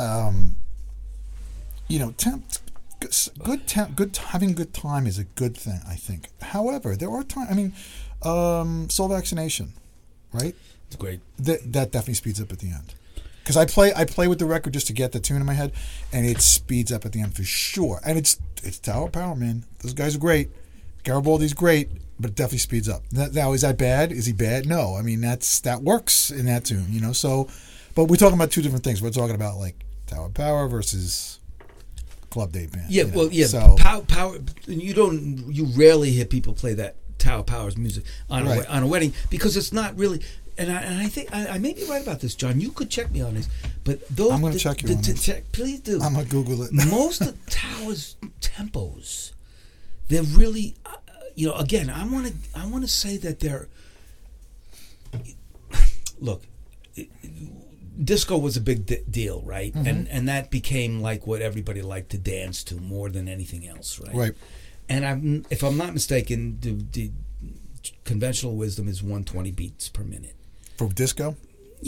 [0.00, 0.56] um,
[1.88, 2.44] you know, temp,
[3.42, 5.80] good temp, good having good time is a good thing.
[5.86, 6.28] I think.
[6.40, 7.48] However, there are times.
[7.50, 7.72] I mean,
[8.22, 9.74] um, soul vaccination,
[10.32, 10.54] right?
[10.86, 11.20] It's great.
[11.38, 12.94] That that definitely speeds up at the end.
[13.42, 15.54] Because I play I play with the record just to get the tune in my
[15.54, 15.72] head,
[16.12, 18.00] and it speeds up at the end for sure.
[18.04, 19.64] And it's it's Tower Power, man.
[19.82, 20.50] Those guys are great.
[21.04, 21.88] Garibaldi's great,
[22.18, 23.02] but it definitely speeds up.
[23.12, 24.12] Now, is that bad?
[24.12, 24.66] Is he bad?
[24.66, 24.96] No.
[24.96, 27.12] I mean, that's that works in that tune, you know.
[27.12, 27.48] So,
[27.94, 29.00] but we're talking about two different things.
[29.00, 29.76] We're talking about like
[30.10, 31.38] Tower Power versus
[32.30, 32.90] Club Date Band.
[32.90, 33.16] Yeah, you know.
[33.16, 33.46] well, yeah.
[33.46, 34.38] So power, power.
[34.66, 35.52] You don't.
[35.52, 38.58] You rarely hear people play that Tower Powers music on a Right.
[38.60, 40.20] we- on a wedding because it's not really.
[40.58, 42.60] And I, and I think I, I may be right about this, John.
[42.60, 43.48] You could check me on this,
[43.84, 44.30] but those.
[44.32, 45.22] I'm gonna check you the- on to this.
[45.24, 46.00] check- please do.
[46.02, 46.72] I'm gonna Google it.
[46.90, 49.32] most of Tower's tempos,
[50.08, 50.96] they're really, uh,
[51.34, 51.54] you know.
[51.54, 53.68] Again, I want to I want to say that they're.
[56.20, 56.42] Look,
[56.94, 57.08] it-
[58.02, 59.72] disco was a big de- deal, right?
[59.72, 59.86] Mm-hmm.
[59.86, 64.00] And and that became like what everybody liked to dance to more than anything else,
[64.00, 64.14] right?
[64.14, 64.34] Right.
[64.88, 67.12] And I'm, if I'm not mistaken, the, the
[68.04, 70.34] conventional wisdom is 120 beats per minute
[70.76, 71.36] For disco,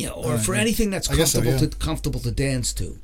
[0.07, 1.71] know, or right, for anything that's guess so, comfortable yeah.
[1.71, 2.99] to comfortable to dance to,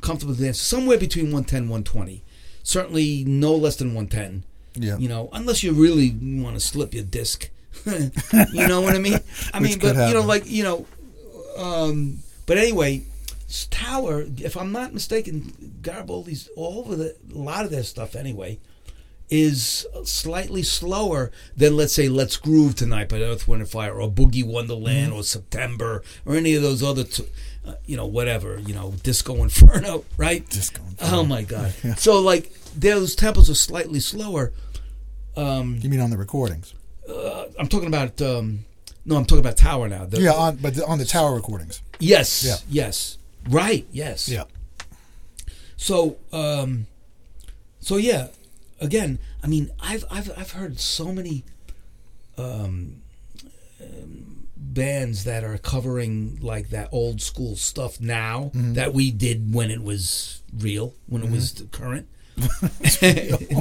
[0.00, 2.24] comfortable to dance somewhere between 110 120.
[2.64, 4.42] Certainly no less than 110.
[4.82, 4.96] yeah.
[4.98, 6.10] You know, unless you really
[6.42, 7.50] want to slip your disc.
[7.86, 9.18] you know what I mean?
[9.52, 10.86] I mean, but you know, like you know,
[11.56, 13.02] um, but anyway,
[13.70, 14.24] Tower.
[14.38, 18.58] If I'm not mistaken, Garibaldi's all over the a lot of their stuff anyway
[19.30, 24.10] is slightly slower than let's say Let's Groove Tonight by Earth, Wind and Fire or
[24.10, 25.18] Boogie Wonderland Mm-hmm.
[25.18, 27.24] or September or any of those other t-
[27.66, 31.94] uh, you know whatever you know Disco Inferno right Disco oh my god Yeah.
[31.94, 34.52] so like those tempos are slightly slower
[35.36, 36.74] um You mean on the recordings?
[37.08, 38.66] uh, I'm talking about um
[39.04, 41.80] no I'm talking about Tower now The- Yeah, on but on the Tower recordings.
[41.98, 42.56] yes Yeah.
[42.68, 44.44] yes right yes Yeah.
[45.76, 46.86] So, um,
[47.80, 48.28] so yeah,
[48.80, 51.44] again, I mean, I've I've I've heard so many
[52.38, 53.02] um,
[53.82, 59.70] um, bands that are covering like that old school stuff now that we did when
[59.70, 62.08] it was real, when it was current.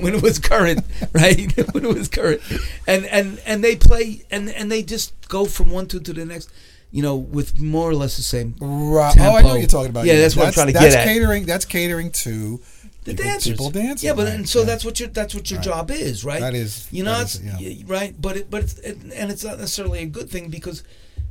[0.02, 1.52] when it was current, right?
[1.74, 2.42] when it was current,
[2.88, 6.26] and and and they play and and they just go from one tune to the
[6.26, 6.50] next,
[6.92, 9.16] you know, with more or less the same Right.
[9.20, 9.50] Oh, I know Tempo.
[9.50, 10.06] what you're talking about.
[10.06, 11.06] Yeah, that's what I'm trying to that's get at.
[11.06, 11.46] That's catering.
[11.46, 12.60] That's catering to
[13.04, 13.52] the people, dancers.
[13.52, 14.08] people dancing.
[14.08, 14.66] Yeah, but right, and so yeah.
[14.66, 15.66] that's what your that's what your Right.
[15.66, 16.40] job is, right?
[16.42, 17.84] That is- you know, is, yeah.
[17.86, 20.84] right, but it, but it's, it, and it's not necessarily a good thing because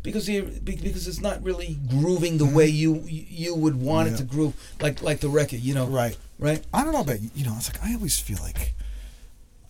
[0.02, 4.16] because you be- because it's not really grooving the way you you would want Mm-hmm.
[4.16, 4.22] Yeah.
[4.22, 6.16] it to groove, like like the record, you know, right.
[6.42, 6.64] Right?
[6.74, 7.54] I don't know about you know.
[7.56, 8.74] It's like I always feel like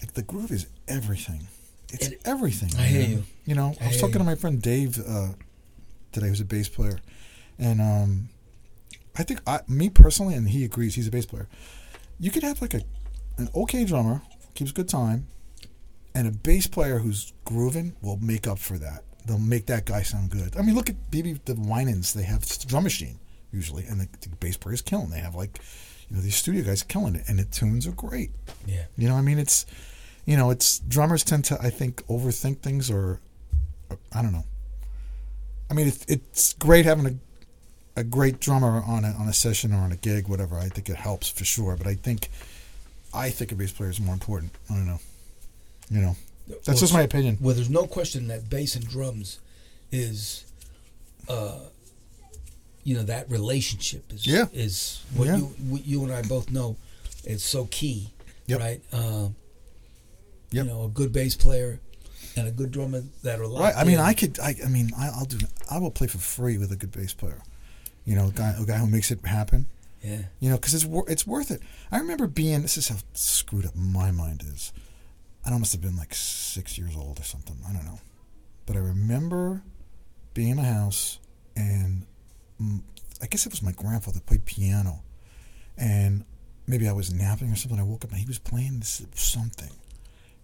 [0.00, 1.46] like the groove is everything.
[1.92, 2.70] It's It- everything.
[2.78, 3.24] I hear you.
[3.44, 4.18] You know, I, I was talking you.
[4.20, 5.28] to my friend Dave uh,
[6.12, 6.98] today, who's a bass player,
[7.58, 8.28] and um,
[9.16, 10.94] I think I, me personally, and he agrees.
[10.94, 11.48] He's a bass player.
[12.18, 12.82] You could have like a
[13.38, 14.22] an okay drummer
[14.54, 15.26] keeps good time,
[16.14, 19.02] and a bass player who's grooving will make up for that.
[19.26, 20.56] They'll make that guy sound good.
[20.56, 22.12] I mean, look at maybe the Winans.
[22.12, 23.18] They have drum machine
[23.52, 25.10] usually, and the, the bass is killing.
[25.10, 25.60] They have like,
[26.12, 28.30] you know, these studio guys killing it, and the tunes are great.
[28.66, 28.84] Yeah.
[28.98, 29.64] You know, I mean, it's,
[30.26, 33.18] you know, it's drummers tend to, I think, overthink things, or,
[33.88, 34.44] or I don't know.
[35.70, 39.72] I mean, it, it's great having a, a great drummer on a on a session
[39.72, 40.58] or on a gig, whatever.
[40.58, 41.76] I think it helps for sure.
[41.76, 42.28] But I think,
[43.14, 44.52] I think a bass player is more important.
[44.70, 45.00] I don't know.
[45.90, 47.38] You know, that's Well, just my opinion.
[47.40, 49.38] Well, there's no question that bass and drums
[49.90, 50.44] is,
[51.26, 51.58] uh,
[52.84, 54.46] you know, that relationship is Yeah.
[54.52, 55.36] is what Yeah.
[55.36, 56.76] you what you and I both know
[57.24, 58.12] is so key,
[58.46, 58.60] Yep.
[58.60, 58.82] right?
[58.92, 59.28] Uh,
[60.50, 60.64] Yep.
[60.66, 61.80] You know, a good bass player
[62.36, 63.74] and a good drummer that are Right.
[63.76, 63.98] I mean.
[63.98, 64.38] I could.
[64.38, 65.38] I, I mean, I, I'll do.
[65.70, 67.40] I will play for free with a good bass player.
[68.04, 69.66] You know, a guy, a guy who makes it happen.
[70.02, 70.22] yeah.
[70.40, 71.62] You know, because it's wor- it's worth it.
[71.90, 72.60] I remember being.
[72.62, 74.72] This is how screwed up my mind is.
[75.44, 77.56] I must have been like six years old or something.
[77.68, 78.00] I don't know,
[78.66, 79.62] but I remember
[80.34, 81.18] being in my house,
[81.56, 82.04] and
[83.20, 85.02] I guess it was my grandfather played piano,
[85.76, 86.24] and
[86.66, 87.78] maybe I was napping or something.
[87.78, 89.70] I woke up and he was playing this something,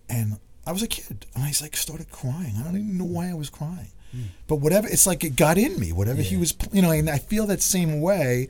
[0.09, 2.55] and I was a kid, and I like started crying.
[2.59, 4.23] I don't even know why I was crying, hmm.
[4.47, 4.87] but whatever.
[4.87, 5.93] It's like it got in me.
[5.93, 8.49] Whatever he was, you know, and I feel that same way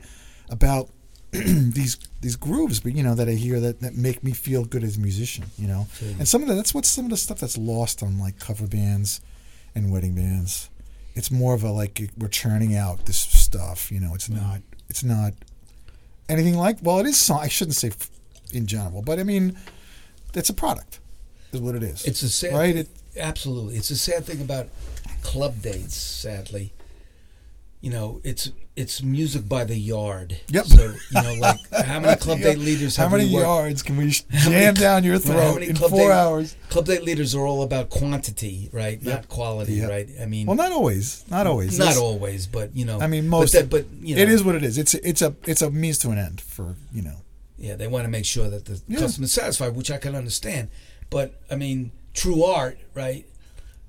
[0.49, 0.89] about
[1.31, 4.83] these these grooves, but you know that I hear that that make me feel good
[4.83, 5.87] as a musician, you know.
[5.93, 6.09] Sure.
[6.17, 8.67] And some of that that's what some of the stuff that's lost on like cover
[8.67, 9.21] bands
[9.75, 10.69] and wedding bands.
[11.15, 13.17] It's more of a like we're churning out this
[13.49, 14.13] stuff, you know.
[14.13, 15.33] It's not it's not
[16.27, 17.17] anything like well, it is.
[17.17, 17.91] so- I shouldn't say
[18.53, 19.57] in general, but I mean,
[20.33, 20.99] it's a product,
[21.51, 22.05] is what it is.
[22.05, 22.75] It's a sad right.
[22.75, 23.75] It, absolutely.
[23.75, 24.67] It's a sad thing about
[25.23, 25.95] club dates.
[25.95, 26.73] Sadly,
[27.81, 30.37] you know, it's it's music by the yard.
[30.49, 30.65] Yep.
[30.65, 34.73] So you know, like how many club date leaders How many yards can we jam
[34.73, 36.55] down your throat in club four date- hours?
[36.69, 39.01] Club date leaders are all about quantity, right?
[39.01, 39.13] Yep.
[39.15, 39.89] Not quality, Yep.
[39.89, 40.09] right?
[40.21, 41.23] I mean, Well, not always.
[41.29, 41.77] Not always.
[41.79, 43.53] not It's- always, but you know, I mean, most.
[43.53, 44.77] But, that, but you know, it is what it is.
[44.77, 47.17] It's it's a it's a means to an end for you know.
[47.57, 48.99] Yeah, they want to make sure that the Yeah.
[48.99, 50.69] customer's satisfied, which I can understand.
[51.09, 53.25] But I mean, true art, right?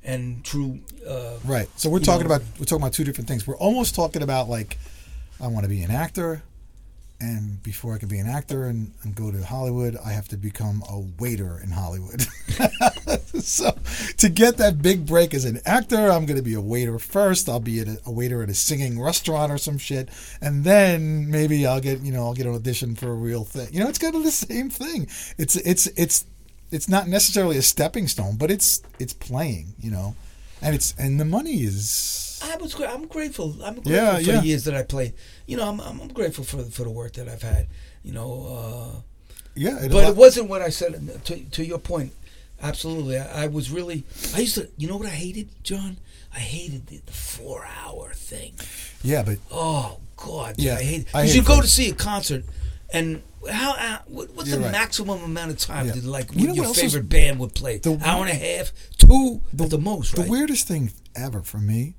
[0.03, 1.69] And true, uh, Right.
[1.77, 2.35] So we're talking know.
[2.35, 3.47] about we're talking about two different things.
[3.47, 4.79] We're almost talking about like
[5.41, 6.43] I want to be an actor,
[7.21, 10.39] and before I can be an actor and, and go to Hollywood, I have to
[10.39, 12.23] become a waiter in Hollywood.
[13.43, 13.77] so
[14.17, 17.49] to get that big break as an actor, I'm going to be a waiter first.
[17.49, 20.09] I'll be at a, a waiter at a singing restaurant or some shit,
[20.41, 23.69] and then maybe I'll get you know I'll get an audition for a real thing.
[23.71, 25.07] You know, it's kind of the same thing.
[25.37, 26.25] It's it's it's
[26.71, 29.75] it's not necessarily a stepping stone, but it's it's playing.
[29.79, 30.15] You know
[30.63, 33.57] and it's and the money is I was I'm grateful.
[33.63, 34.41] I'm grateful Yeah, for yeah.
[34.41, 35.15] the years that I played.
[35.47, 37.69] You know, I'm I'm, I'm grateful for for the work that I've had.
[38.03, 39.01] You know, uh,
[39.55, 39.79] yeah.
[39.85, 41.25] It, but it wasn't what I said.
[41.25, 42.13] To to your point,
[42.63, 43.19] absolutely.
[43.19, 44.05] I, I was really.
[44.35, 44.69] I used to.
[44.77, 45.99] You know what I hated, John?
[46.35, 48.55] I hated the, the four hour thing.
[49.03, 51.07] yeah, but Oh God, Yeah, I hate.
[51.07, 52.45] Because you go to see a concert,
[52.93, 54.73] and how, how what, what's You're the right.
[54.73, 55.93] maximum amount of time Yeah.
[55.95, 57.79] did like You know your favorite band would play?
[57.79, 61.59] The- Hour and a half, two the, at the most, the weirdest thing ever for
[61.59, 61.95] me,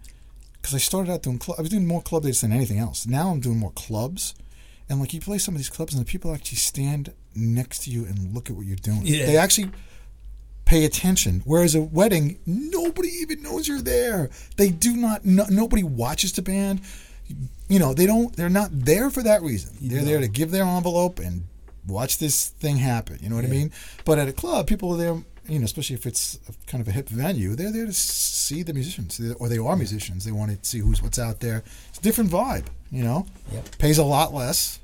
[0.62, 1.58] because I started out doing club.
[1.58, 3.06] I was doing more club dates than anything else.
[3.08, 4.36] Now I'm doing more clubs,
[4.90, 7.90] and like you play some of these clubs, and the people actually stand next to
[7.92, 9.02] you and look at what you're doing.
[9.04, 9.26] Yeah.
[9.26, 9.72] They actually
[10.66, 11.42] pay attention.
[11.46, 14.30] Whereas a wedding, nobody even knows you're there.
[14.58, 15.26] They do not.
[15.26, 16.82] No, nobody watches the band.
[17.70, 18.36] You know, they don't.
[18.36, 19.76] They're not there for that reason.
[19.82, 21.44] They're there to give their envelope and
[21.88, 23.18] watch this thing happen.
[23.22, 23.72] You know what I mean?
[24.06, 25.24] But at a club, people are there.
[25.48, 28.74] You know, especially if it's kind of a hip venue, they're there to see the
[28.74, 30.24] musicians, or they are musicians.
[30.24, 31.64] They want to see who's what's out there.
[31.90, 32.66] It's a different vibe.
[32.92, 33.78] You know, Yep.
[33.80, 34.80] pays a lot less,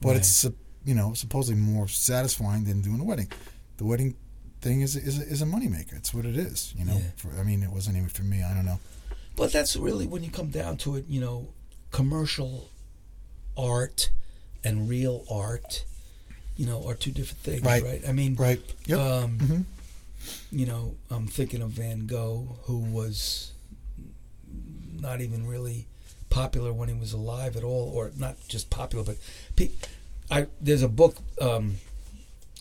[0.00, 0.16] but Right.
[0.18, 0.46] it's
[0.84, 3.28] you know supposedly more satisfying than doing a wedding.
[3.76, 4.14] The wedding
[4.62, 5.94] thing is is a, is a moneymaker.
[5.96, 6.72] It's what it is.
[6.76, 7.10] You know, Yeah.
[7.16, 8.42] for, I mean, it wasn't even for me.
[8.42, 8.80] I don't know.
[9.36, 11.48] But that's really when you come down to it, you know,
[11.92, 12.70] commercial
[13.56, 14.10] art
[14.64, 15.84] and real art,
[16.56, 17.82] you know, are two different things, Right.
[17.82, 18.02] right?
[18.08, 18.60] I mean, Right.
[18.86, 18.98] Yep.
[18.98, 19.64] um, Mhm.
[20.50, 23.52] you know, I'm thinking of Van Gogh, who was
[25.00, 25.86] not even really
[26.30, 29.16] popular when he was alive at all, or not just popular, but
[29.56, 29.70] pe-
[30.30, 31.76] I there's a book um,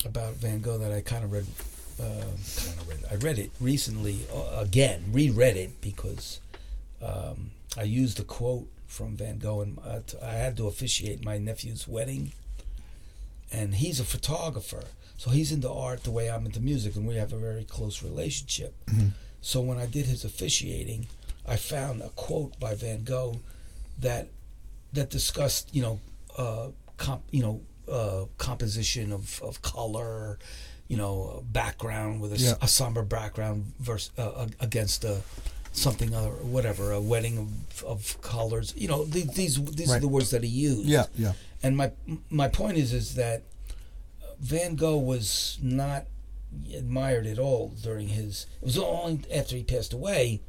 [0.04, 1.46] about Van Gogh that I kind of read.
[2.00, 2.04] Uh,
[2.56, 3.00] kind of read.
[3.12, 6.40] I read it recently uh, again, reread it because
[7.02, 11.24] um, I used a quote from Van Gogh, and uh, t- I had to officiate
[11.24, 12.34] my nephew's wedding,
[13.52, 14.84] and he's a photographer,
[15.18, 18.04] so he's into art the way I'm into music, and we have a very close
[18.04, 18.74] relationship.
[18.88, 19.12] Mhm.
[19.42, 21.08] So when I did his officiating,
[21.48, 23.40] I found a quote by Van Gogh
[24.00, 24.28] that
[24.94, 26.00] that discussed, you know,
[26.38, 26.68] uh,
[26.98, 30.38] comp, you know, uh, composition of, of color,
[30.90, 32.56] you know, background with a, Yeah.
[32.62, 35.22] a somber background versus uh, against a
[35.72, 38.74] something other whatever a wedding of, of colors.
[38.78, 40.86] You know, the, these these are the words that he used.
[40.86, 41.34] Yeah, yeah.
[41.64, 41.92] And my
[42.30, 43.44] my point is is that
[44.40, 46.06] Van Gogh was not
[46.76, 48.46] admired at all during his.
[48.62, 50.42] It was only after he passed away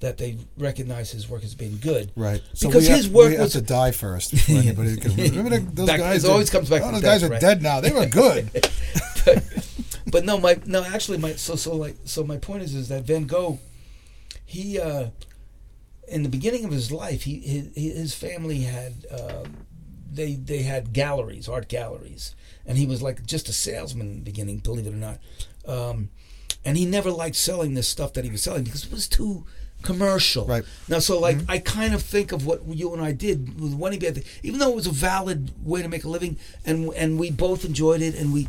[0.00, 2.12] that they recognized his work as being good.
[2.16, 2.42] Right.
[2.60, 5.58] Because we have, his work we was- have to die first before anybody can remember
[5.58, 6.24] those Back- guys.
[6.24, 7.40] it always comes back Oh, those guys are right?
[7.40, 7.80] dead now.
[7.80, 8.50] They were good.
[9.24, 9.42] but,
[10.10, 10.84] but no, my no.
[10.84, 12.24] Actually, my so so like so.
[12.24, 13.58] My point is is that Van Gogh,
[14.46, 15.08] he uh,
[16.08, 19.56] in the beginning of his life, he his, his family had um,
[20.10, 22.34] they they had galleries, art galleries,
[22.64, 25.18] and he was like just a salesman in the beginning, believe it or not.
[25.66, 26.10] Um,
[26.64, 29.44] and he never liked selling this stuff that he was selling because it was too
[29.82, 30.46] commercial.
[30.46, 30.64] Right.
[30.88, 34.00] Now, so like I kind of think of what you and I did with wedding
[34.00, 37.30] band, even though it was a valid way to make a living, and and we
[37.30, 38.48] both enjoyed it, and we,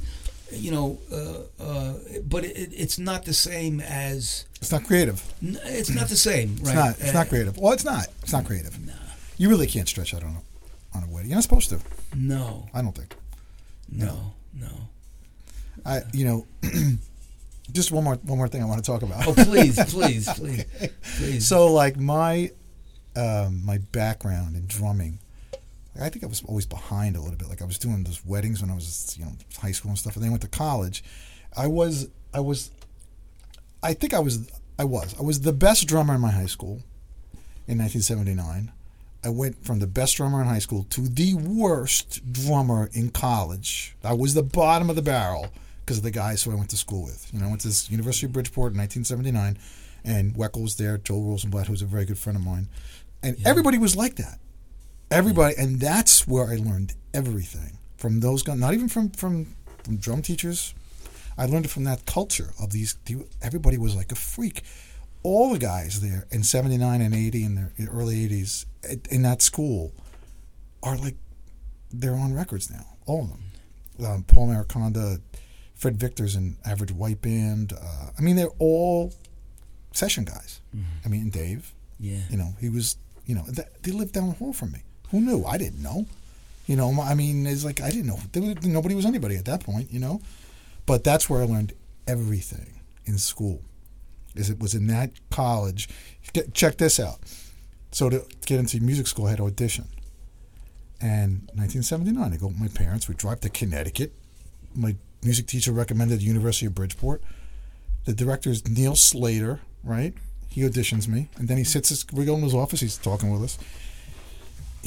[0.51, 1.93] you know, uh, uh,
[2.25, 5.21] but it, it- it's not the same as It's not creative.
[5.43, 6.59] n- it's not the same, right?
[6.61, 6.89] It's not.
[6.99, 7.57] It's Uh, not creative.
[7.57, 8.07] Well, it's not.
[8.23, 8.79] It's not creative.
[8.85, 8.93] No.
[9.37, 11.29] You really can't stretch out on a on a wedding.
[11.29, 11.79] You're not supposed to.
[12.15, 13.15] No, I don't think.
[13.91, 14.71] no, no.
[15.85, 16.01] I.
[16.13, 16.47] You know.
[17.73, 19.27] just one more one more thing I want to talk about.
[19.27, 20.63] Oh, please, please, please,
[21.17, 21.47] please.
[21.47, 22.51] So like my
[23.15, 25.19] um, my background in drumming,
[25.99, 27.49] I think I was always behind a little bit.
[27.49, 30.15] Like I was doing those weddings when I was you know high school and stuff,
[30.15, 31.03] and then I went to college.
[31.55, 32.71] I was I was
[33.81, 36.81] I think I was I was I was the best drummer in my high school
[37.67, 38.71] in 1979.
[39.23, 43.95] I went from the best drummer in high school to the worst drummer in college.
[44.03, 46.77] I was the bottom of the barrel because of the guys who I went to
[46.77, 47.29] school with.
[47.33, 49.57] You know, I went to this University of Bridgeport in 1979,
[50.03, 52.67] and Weckl was there, Joel Rosenblatt, who's a very good friend of mine,
[53.23, 54.39] and everybody was like that.
[55.09, 58.59] Everybody, and that's where I learned everything from those guys.
[58.59, 60.73] Not even from from from drum teachers.
[61.37, 62.97] I learned it from that culture of these.
[63.41, 64.63] Everybody was like a freak.
[65.23, 68.65] All the guys there in '79 and '80 in their early '80s
[69.09, 69.93] in that school
[70.83, 71.15] are like
[71.91, 72.85] they're on records now.
[73.05, 73.43] All of them.
[74.05, 75.21] Um, Paul Mariconda,
[75.73, 77.73] Fred Vigdor's an Average White Band.
[77.73, 79.13] Uh, I mean, they're all
[79.93, 80.59] session guys.
[81.05, 81.73] I mean, Dave.
[81.99, 82.19] yeah.
[82.29, 82.97] You know, he was.
[83.25, 84.79] You know, th- they lived down the hall from me.
[85.11, 85.43] Who knew?
[85.45, 86.05] I didn't know.
[86.65, 88.19] You know, I mean, it's like I didn't know.
[88.63, 89.91] Nobody was anybody at that point.
[89.91, 90.21] You know,
[90.85, 91.73] but that's where I learned
[92.05, 93.61] everything in school.
[94.35, 95.89] Is it was in that college.
[96.33, 97.19] Get, check this out.
[97.91, 99.85] So to get into music school, I had to audition.
[100.99, 103.07] And 1979, I go with my parents.
[103.07, 104.13] We drive to Connecticut.
[104.75, 107.21] My music teacher recommended the University of Bridgeport.
[108.05, 110.13] The director is Neil Slater, right?
[110.49, 112.05] He auditions me, and then he sits.
[112.11, 112.79] We go in his office.
[112.79, 113.57] He's talking with us.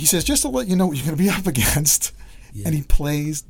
[0.01, 2.13] He says, "Just to let you know what you're going to be up against,"
[2.53, 2.65] Yeah.
[2.67, 3.45] and he plays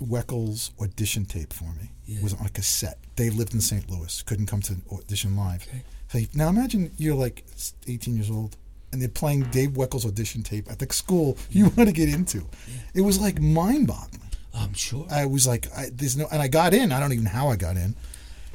[0.00, 1.90] Weckl's audition tape for me.
[2.06, 2.18] Yeah.
[2.18, 2.98] It was on a cassette.
[3.16, 3.90] They lived in St.
[3.90, 5.62] Louis, couldn't come to audition live.
[5.68, 5.82] Okay.
[6.08, 7.44] So he- now imagine you're like
[7.86, 8.56] 18 years old,
[8.92, 12.46] and they're playing Dave Weckl's audition tape at the school you want to get into.
[12.94, 14.22] It was like mind-boggling.
[14.54, 15.06] I'm sure.
[15.10, 16.90] I was like, I, "There's no," and I got in.
[16.92, 17.94] I don't even know how I got in,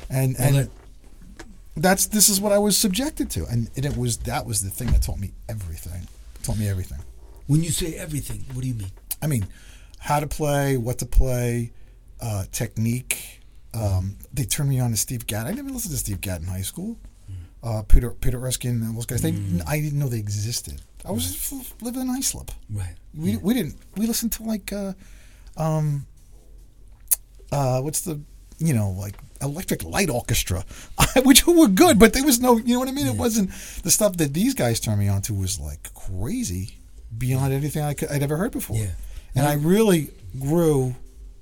[0.10, 0.70] and Well, and that-
[1.76, 4.70] that's this is what I was subjected to, and, and it was that was the
[4.70, 6.08] thing that taught me everything.
[6.44, 7.00] Taught me everything.
[7.48, 8.92] when you say everything, what do you mean?
[9.22, 9.46] I mean,
[10.00, 11.72] how to play, what to play,
[12.22, 13.42] uh, technique.
[13.74, 15.48] Um, they turned me on to Steve Gadd.
[15.48, 16.98] I never listened to Steve Gadd in high school.
[17.64, 19.22] Uh, Peter Peter Erskine and those guys.
[19.22, 19.34] They
[19.66, 20.82] I didn't know they existed.
[21.06, 22.52] I was f- living in Islip.
[22.70, 22.96] Right.
[23.18, 24.92] We we didn't we listened to like uh,
[25.56, 26.06] um,
[27.54, 28.20] uh, what's the
[28.64, 30.66] you know like Electric Light Orchestra,
[31.24, 33.08] which were good, but there was no you know what I mean.
[33.08, 33.52] It wasn't
[33.84, 36.78] the stuff that these guys turned me on to was like crazy
[37.16, 38.78] beyond anything I could, I'd ever heard before.
[38.78, 38.92] Yeah.
[39.36, 40.10] And I really
[40.40, 40.96] grew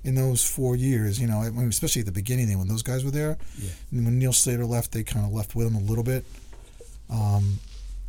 [0.04, 1.20] in those four years.
[1.20, 3.38] You know, especially at the beginning when those guys were there.
[3.58, 3.70] Yeah.
[3.90, 6.24] And when Neil Slater left, they kind of left with him a little bit.
[7.08, 7.58] Um,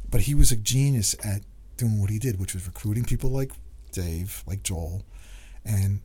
[0.09, 1.41] but he was a genius at
[1.78, 3.51] doing what he did, which was recruiting people like
[3.91, 5.03] Dave, like Joel,
[5.66, 5.99] and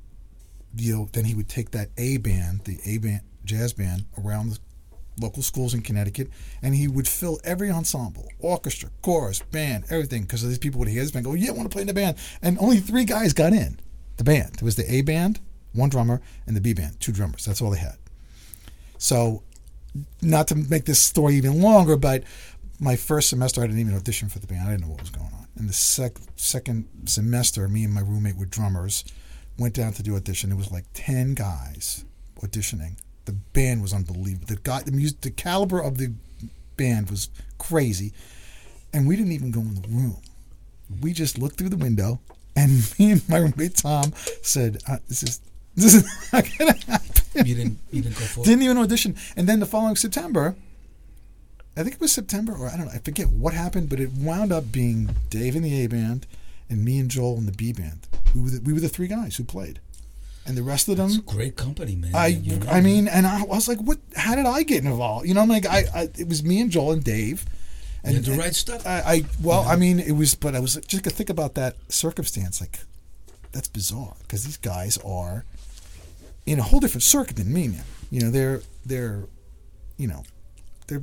[0.76, 4.50] you know, then he would take that A band, the A band jazz band, around
[4.50, 4.58] the
[5.20, 6.28] local schools in Connecticut,
[6.62, 11.02] and he would fill every ensemble, orchestra, chorus, band, everything, because these people would hear
[11.02, 13.32] this band go, "Yeah, I want to play in the band," and only three guys
[13.32, 13.80] got in
[14.16, 14.54] the band.
[14.54, 15.40] There was the A band,
[15.72, 17.44] one drummer, and the B band, two drummers.
[17.44, 17.96] That's all they had.
[18.98, 19.42] So,
[20.20, 22.24] not to make this story even longer, but
[22.80, 24.68] my first semester, I didn't even audition for the band.
[24.68, 25.46] I didn't know what was going on.
[25.58, 29.04] In the sec- second semester, me and my roommate were drummers.
[29.58, 30.52] Went down to do audition.
[30.52, 32.04] It was like ten guys
[32.40, 32.96] auditioning.
[33.24, 34.46] The band was unbelievable.
[34.46, 36.12] The guy, the music, the caliber of the
[36.76, 37.28] band was
[37.58, 38.12] crazy,
[38.92, 40.18] and we didn't even go in the room.
[41.02, 42.20] We just looked through the window
[42.56, 45.40] And me and my roommate Tom said, uh, "This is
[45.74, 47.78] this is not gonna happen." You didn't.
[47.92, 48.44] You didn't go for.
[48.44, 49.16] Didn't even audition.
[49.36, 50.56] And then the following September,
[51.76, 54.10] I think it was September, or I don't know, I forget what happened, but it
[54.12, 56.26] wound up being Dave in the A band
[56.70, 58.06] and me and Joel in the B band.
[58.34, 59.80] We were the, we were the three guys who played,
[60.46, 61.10] and the rest of them.
[61.10, 62.14] A great company, man.
[62.14, 62.70] I You know?
[62.70, 63.98] I mean, and I was like, what?
[64.16, 65.26] How did I get involved?
[65.26, 67.46] You know, I'm like, I, I it was me and Joel and Dave.
[68.04, 68.86] And, You the and right stuff.
[68.86, 71.74] I, I well, I mean, it was, but I was just to think about that
[71.88, 72.60] circumstance.
[72.60, 72.78] Like,
[73.52, 75.44] that's bizarre because these guys are
[76.46, 77.82] in a whole different circuit than me now.
[78.10, 79.24] You know, they're they're,
[79.96, 80.22] you know,
[80.86, 81.02] they're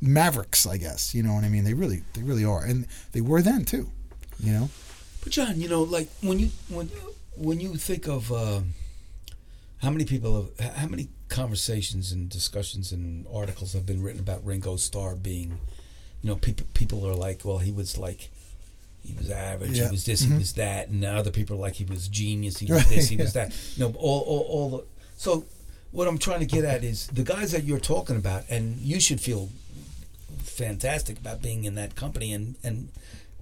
[0.00, 1.14] mavericks, I guess.
[1.14, 1.64] You know what I mean?
[1.64, 3.90] They really they really are, and they were then too.
[4.42, 4.70] You know,
[5.22, 6.90] But John, you know, like when you when
[7.36, 8.60] when you think of uh,
[9.78, 14.44] how many people have how many conversations and discussions and articles have been written about
[14.44, 15.58] Ringo Starr being,
[16.22, 18.30] you know, people people are like, well, he was like.
[19.04, 19.72] He was average.
[19.76, 19.86] Yeah.
[19.86, 20.22] He was this.
[20.24, 20.28] Mhm.
[20.34, 20.86] He was that.
[20.88, 22.58] And other people are like he was genius.
[22.58, 23.08] He was Right, this.
[23.08, 23.52] He was that.
[23.74, 24.84] You know, all, all, all the.
[25.16, 25.44] So,
[25.90, 29.00] what I'm trying to get at is the guys that you're talking about, and you
[29.00, 29.48] should feel
[30.44, 32.90] fantastic about being in that company and and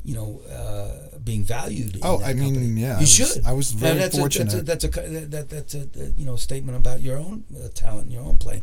[0.04, 1.96] you know uh, being valued.
[1.96, 2.80] in Oh, I mean, company.
[2.80, 3.44] yeah, I you was- should.
[3.44, 4.52] I was very that's fortunate.
[4.54, 5.88] A, that's a, that's a that, that's a
[6.18, 8.62] you know statement about your own uh, talent, and your own play.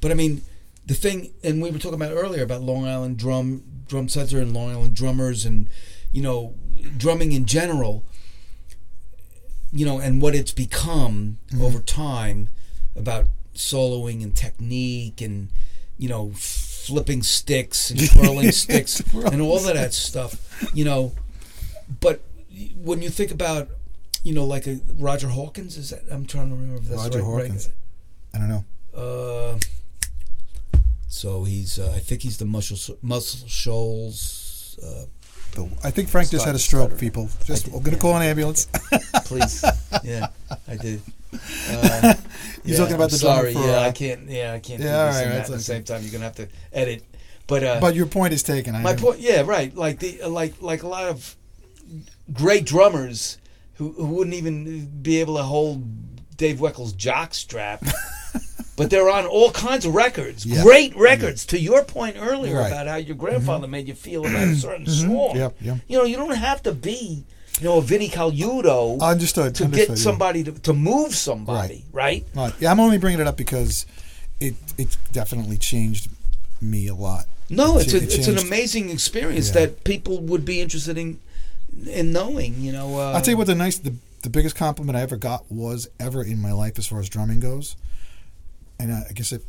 [0.00, 0.42] But I mean,
[0.86, 4.54] the thing, and we were talking about earlier about Long Island drum drum sets and
[4.54, 5.68] Long Island drummers, and
[6.12, 6.54] you know,
[6.96, 8.04] drumming in general.
[9.70, 11.62] You know, and what it's become Mm-hmm.
[11.62, 12.48] over time
[12.96, 15.48] about soloing and technique and
[15.98, 16.32] you know
[16.88, 20.32] flipping sticks and twirling sticks and all of that stuff
[20.74, 21.12] you know
[22.00, 22.20] but
[22.76, 23.68] when you think about
[24.24, 27.18] you know like a roger hawkins is that i'm trying to remember if that's Roger
[27.22, 27.46] right, right?
[27.46, 27.70] Hawkins.
[28.34, 28.64] I don't know.
[28.94, 29.58] uh
[31.08, 35.04] so he's uh, i think he's the muscle muscle shoals uh,
[35.54, 36.98] The, I think Frank just had a stroke.
[36.98, 38.02] People, just we're gonna yeah.
[38.02, 38.68] call an ambulance.
[39.24, 39.64] please
[40.04, 40.28] yeah
[40.68, 41.00] i did
[41.32, 42.14] uh,
[42.64, 44.80] You're yeah, talking about I'm the sorry for, yeah uh, i can't yeah i can't
[44.80, 46.36] Yeah, do all this right, and that that's at the same time you're gonna have
[46.36, 47.04] to edit
[47.46, 48.74] but uh but your point is taken.
[48.74, 49.74] I My point, yeah, right.
[49.74, 51.34] Like the like like a lot of
[52.32, 53.38] great drummers
[53.76, 57.82] who, who wouldn't even be able to hold Dave Weckl's jock strap,
[58.76, 60.62] but they're on all kinds of records, Yeah.
[60.62, 61.46] great records.
[61.46, 62.64] To your point earlier Right.
[62.64, 62.72] Mm-hmm.
[62.72, 65.34] about how your grandfather made you feel about a certain song.
[65.36, 65.78] Yep, yep.
[65.88, 67.24] You know, you don't have to be,
[67.60, 69.54] you know, a Vinnie Colaiuta Understood.
[69.56, 69.94] to understood, get yeah.
[69.94, 72.24] somebody to, to move somebody, right?
[72.34, 72.54] Right.
[72.60, 73.86] Yeah, I'm only bringing it up because
[74.40, 76.08] it it's definitely changed
[76.60, 77.26] me a lot.
[77.50, 79.60] No, it's a, It it's an amazing experience Yeah.
[79.66, 81.18] that people would be interested in
[81.86, 82.60] in knowing.
[82.60, 85.16] You know, uh, I'll tell you what the nice the, the biggest compliment I ever
[85.16, 87.76] got was ever in my life as far as drumming goes.
[88.80, 89.42] And I, I guess it,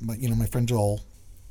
[0.00, 1.00] my, you know, my friend Joel,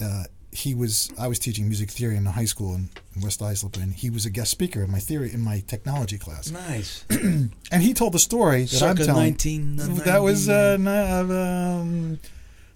[0.01, 0.23] uh,
[0.53, 3.75] he was I was teaching music theory in a high school in, in West Islip,
[3.77, 6.51] and he was a guest speaker in my theory in my technology class.
[6.51, 7.05] Nice.
[7.71, 9.23] And he told the story that I'm Circa telling.
[9.23, 9.75] 19,
[10.05, 12.19] that was uh, um,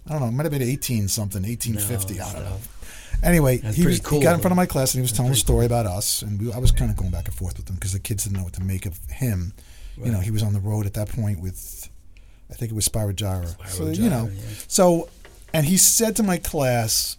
[0.07, 2.15] I don't know, it might have been eighteen something, eighteen fifty.
[2.15, 2.49] No, I don't no.
[2.49, 2.57] know.
[3.23, 5.11] Anyway, That's he was cool, he got in front of my class and he was
[5.11, 7.57] telling a story about us, and we, I was kind of going back and forth
[7.57, 9.53] with him because the kids didn't know what to make of him.
[9.97, 11.89] You know, he was on the road at that point with,
[12.51, 13.47] I think it was Spyro Gyra.
[13.67, 14.55] So Spyro you know, Gyra, yeah.
[14.67, 15.09] so,
[15.53, 17.16] and he said to my class,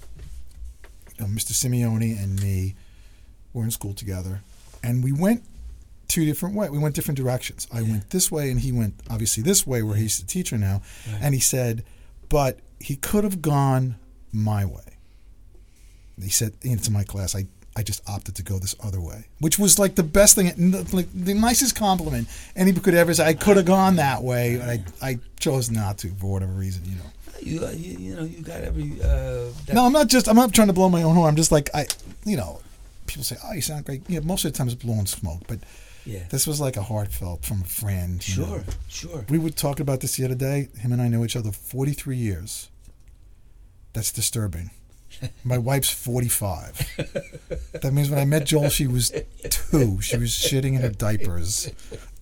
[1.19, 1.53] Uh, know, Mr.
[1.53, 2.75] Simeone and me
[3.53, 4.43] were in school together,
[4.83, 5.43] and we went
[6.09, 6.71] two different ways.
[6.71, 7.69] We went different directions.
[7.73, 10.83] I went this way, and he went obviously this way, where he's the teacher now.
[11.11, 11.21] Right.
[11.23, 11.85] And he said,
[12.29, 13.97] but he could have gone
[14.33, 14.97] my way.
[16.21, 17.47] He said into my class, I.
[17.77, 20.47] I just opted to go this other way, which was like the best thing,
[20.93, 23.25] like the nicest compliment anybody could ever say.
[23.25, 26.83] I could have gone that way, and I, I chose not to for whatever reason,
[26.87, 27.11] you know.
[27.43, 29.01] You, uh, you, you know, you got every.
[29.03, 30.29] Uh, No, I'm not just.
[30.29, 31.29] I'm not trying to blow my own horn.
[31.29, 31.87] I'm just like I,
[32.25, 32.61] you know,
[33.07, 35.59] people say, "Oh, you sound great." Yeah, most of the time it's blowing smoke, but
[36.05, 36.25] Yeah.
[36.31, 38.27] this was like a heartfelt from a friend.
[38.27, 38.49] you know.
[38.49, 39.25] Sure, sure.
[39.29, 40.69] We were talking about this the other day.
[40.79, 42.69] Him and I know each other 43 years.
[43.93, 44.71] That's disturbing.
[45.45, 46.97] My wife's 45.
[47.83, 49.11] That means when I met Joel, she was
[49.49, 50.01] two.
[50.01, 51.71] She was shitting in her diapers.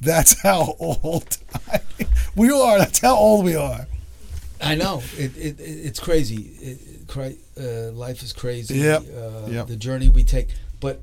[0.00, 1.38] That's how old
[1.72, 1.80] I,
[2.36, 2.78] we are.
[2.78, 3.86] That's how old we are.
[4.60, 6.36] I know it, it, it it's crazy.
[6.60, 8.78] It, cra- uh, life is crazy.
[8.78, 9.66] Yep, Uh, yep.
[9.66, 10.48] The journey we take,
[10.80, 11.00] but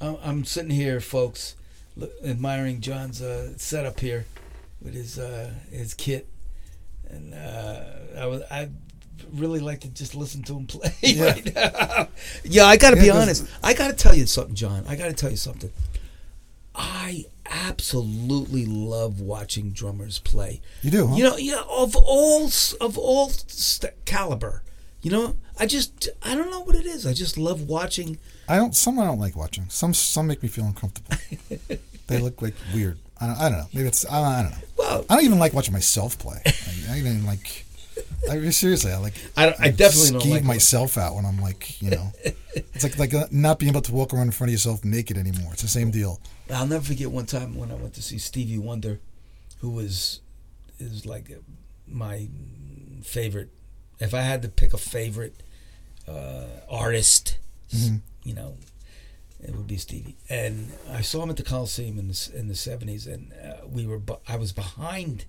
[0.00, 1.54] I'm, I'm sitting here, folks,
[1.96, 4.26] look, admiring John's uh, setup here
[4.82, 6.26] with his uh, his kit,
[7.08, 7.80] and uh,
[8.18, 8.68] I was I
[9.32, 11.24] really like to just listen to him play Yeah.
[11.24, 12.08] right now.
[12.44, 13.46] yeah, I got to be honest.
[13.62, 14.84] I got to tell you something, John.
[14.88, 15.70] I got to tell you something.
[16.74, 20.60] I absolutely love watching drummers play.
[20.82, 21.16] You do, huh?
[21.16, 22.50] You know, yeah, of all
[22.80, 24.62] of all st- caliber,
[25.02, 27.06] You know, I just I don't know what it is.
[27.06, 28.18] I just love watching.
[28.48, 28.74] I don't.
[28.74, 29.66] Some I don't like watching.
[29.68, 31.16] Some some make me feel uncomfortable.
[32.06, 32.98] they look like weird.
[33.20, 33.68] I don't, I don't know.
[33.72, 34.58] Maybe it's I don't, I don't know.
[34.78, 36.40] Well, I don't even like watching myself play.
[36.44, 37.64] Like, I even like.
[38.30, 39.14] I mean, seriously, I like.
[39.36, 42.12] I don't- I definitely skeeve like- myself out when I'm like, you know,
[42.54, 45.16] it's like like uh, not being able to walk around in front of yourself naked
[45.18, 45.52] anymore.
[45.52, 46.20] It's the same deal.
[46.50, 49.00] I'll never forget one time when I went to see Stevie Wonder,
[49.60, 50.20] who was
[50.78, 51.30] is like
[51.86, 52.28] my
[53.02, 53.48] favorite.
[54.00, 55.42] If I had to pick a favorite
[56.08, 57.36] uh, artist,
[57.74, 58.00] Mhm.
[58.24, 58.56] you know,
[59.40, 60.16] it would be Stevie.
[60.28, 63.86] And I saw him at the Coliseum in the in the seventies, and uh, we
[63.86, 65.24] were I was behind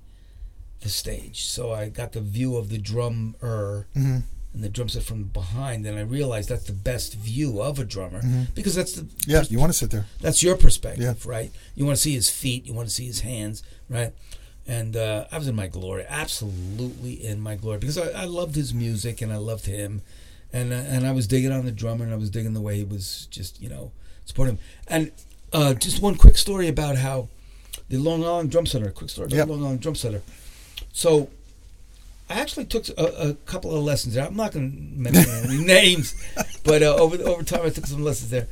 [0.84, 4.20] the stage, so I got the view of the drummer hmm
[4.56, 7.84] and the drum set from behind, and I realized that's the best view of a
[7.84, 8.54] drummer Mhm.
[8.54, 10.06] because that's the Yeah, you want to sit there.
[10.22, 11.16] that's your perspective, Yeah.
[11.26, 11.52] right?
[11.76, 14.14] You want to see his feet, you want to see his hands, right?
[14.68, 18.56] And uh, I was in my glory, absolutely in my glory, because I, I loved
[18.56, 20.04] his music and I loved him,
[20.54, 22.78] and uh, and I was digging on the drummer and I was digging the way
[22.78, 23.92] he was just you know
[24.26, 24.62] supporting him.
[24.88, 25.12] And
[25.52, 27.28] uh, just one quick story about how
[27.90, 28.92] the Long Island Drum Center.
[28.92, 29.48] Quick story about Yep.
[29.50, 30.22] Long Island Drum Center.
[30.94, 31.30] So.
[32.30, 34.26] I actually took a, a couple of lessons there.
[34.26, 36.16] I'm not going to mention any names,
[36.64, 38.48] but uh, over over time I took some lessons there.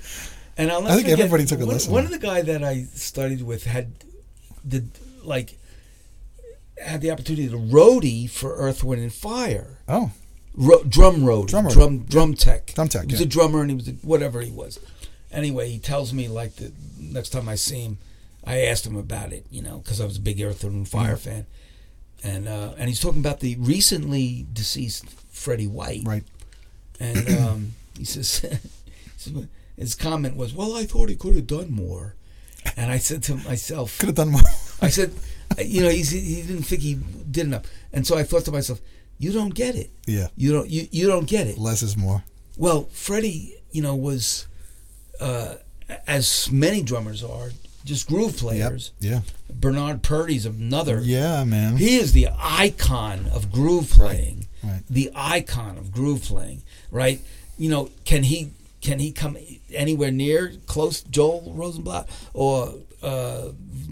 [0.57, 2.63] And I'll I think forget, everybody took a one, lesson One of the guy that
[2.65, 3.93] I studied with had
[4.63, 4.83] the
[5.23, 5.57] like
[6.85, 9.79] had the opportunity to roadie for Earth, Wind, and Fire.
[9.87, 10.11] Oh,
[10.53, 12.73] Ro- drum roadie, Drum drum drum tech.
[12.75, 13.25] Drum tech, He was yeah.
[13.25, 14.79] a drummer, and he was a, whatever he was.
[15.31, 17.97] Anyway, he tells me like the next time I see him,
[18.45, 20.87] I asked him about it, you know, because I was a big Earth, Wind, and
[20.89, 21.29] Fire Mm-hmm.
[21.29, 21.45] fan,
[22.23, 26.23] and uh, and he's talking about the recently deceased Freddie White, right.
[26.99, 28.45] and um, he says,
[29.77, 32.15] his comment was, "Well, I thought he could have done more,"
[32.77, 34.41] and I said to myself, Could have done more.
[34.81, 35.13] I said,
[35.59, 36.95] you know, he's, he didn't think he
[37.29, 38.79] did enough, and so I thought to myself,
[39.17, 39.91] "You don't get it.
[40.05, 40.69] yeah, You don't.
[40.69, 42.23] You, you don't get it." less is more.
[42.57, 44.47] Well, Freddie, you know, was
[45.19, 45.55] uh,
[46.07, 47.51] as many drummers are,
[47.85, 48.39] just groove Yep.
[48.39, 48.91] players.
[48.99, 49.21] Yeah.
[49.53, 51.01] Bernard Purdie's another.
[51.03, 51.77] Yeah, man.
[51.77, 54.47] He is the icon of groove playing.
[54.63, 54.81] Right.
[54.89, 56.61] The icon of groove playing,
[56.91, 57.19] right?
[57.57, 58.51] You know, can he
[58.81, 59.37] can he come
[59.73, 62.73] anywhere near close Joel Rosenblatt or
[63.03, 63.49] uh,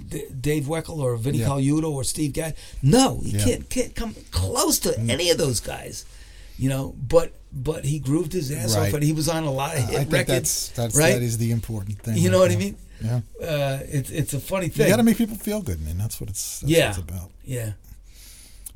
[0.08, 1.48] D- Dave Weckl or Vinnie Yeah.
[1.48, 2.56] Colaiuta or Steve Gadd?
[2.82, 3.40] No, he Yeah.
[3.40, 3.44] Mm.
[3.46, 6.06] can't can't come close to any of those guys.
[6.58, 8.90] You know, but but he grooved his ass Right.
[8.90, 10.30] off and he was on a lot of hit I think records.
[10.30, 11.14] that's that's right?
[11.14, 12.18] that is the important thing.
[12.18, 12.76] You know right what I mean?
[13.02, 13.22] Yeah.
[13.42, 14.86] Uh, it's it's a funny thing.
[14.88, 15.98] You got to make people feel good, man.
[15.98, 16.60] That's what it's.
[16.60, 16.90] That's Yeah.
[16.90, 17.32] What it's about.
[17.46, 17.72] yeah.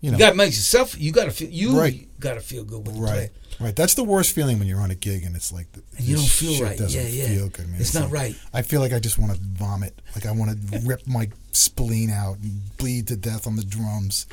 [0.01, 0.17] You know.
[0.17, 0.99] You got to make yourself.
[0.99, 1.49] You got to feel.
[1.49, 2.07] You Right.
[2.19, 3.11] got to feel good the right.
[3.11, 3.30] play.
[3.59, 3.76] Right.
[3.76, 6.15] That's the worst feeling when you're on a gig and it's like the, And you
[6.17, 6.78] don't feel right.
[6.80, 7.28] Yeah, yeah.
[7.28, 7.80] feel good, man.
[7.80, 8.36] It's not like- right.
[8.53, 10.01] I feel like I just want to vomit.
[10.15, 14.26] Like I want to rip my spleen out and bleed to death on the drums.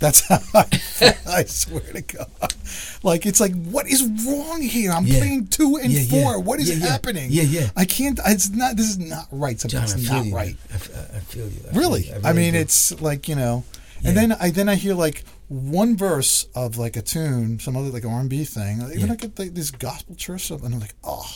[0.00, 0.66] That's how I,
[1.26, 2.54] I swear to God.
[3.02, 4.92] Like it's like, what is wrong here?
[4.92, 5.18] I'm Yeah.
[5.18, 6.22] playing two and Yeah, yeah.
[6.22, 6.40] four.
[6.40, 6.86] What is Yeah, yeah.
[6.92, 7.28] happening?
[7.32, 7.70] Yeah, yeah.
[7.76, 8.18] I can't.
[8.26, 8.76] It's not.
[8.76, 9.58] This is not right.
[9.58, 10.34] John, I Something's feel not you.
[10.36, 10.56] right.
[10.72, 11.60] I feel you.
[11.66, 12.02] I feel Really?
[12.06, 12.12] you.
[12.14, 12.60] I, really mean, do.
[12.60, 13.64] it's like you know,
[14.04, 17.88] and then I then I hear like one verse of like a tune, some other
[17.90, 19.06] like R and B thing, even Yeah.
[19.06, 21.26] like a, like this gospel church stuff, and I'm like, oh,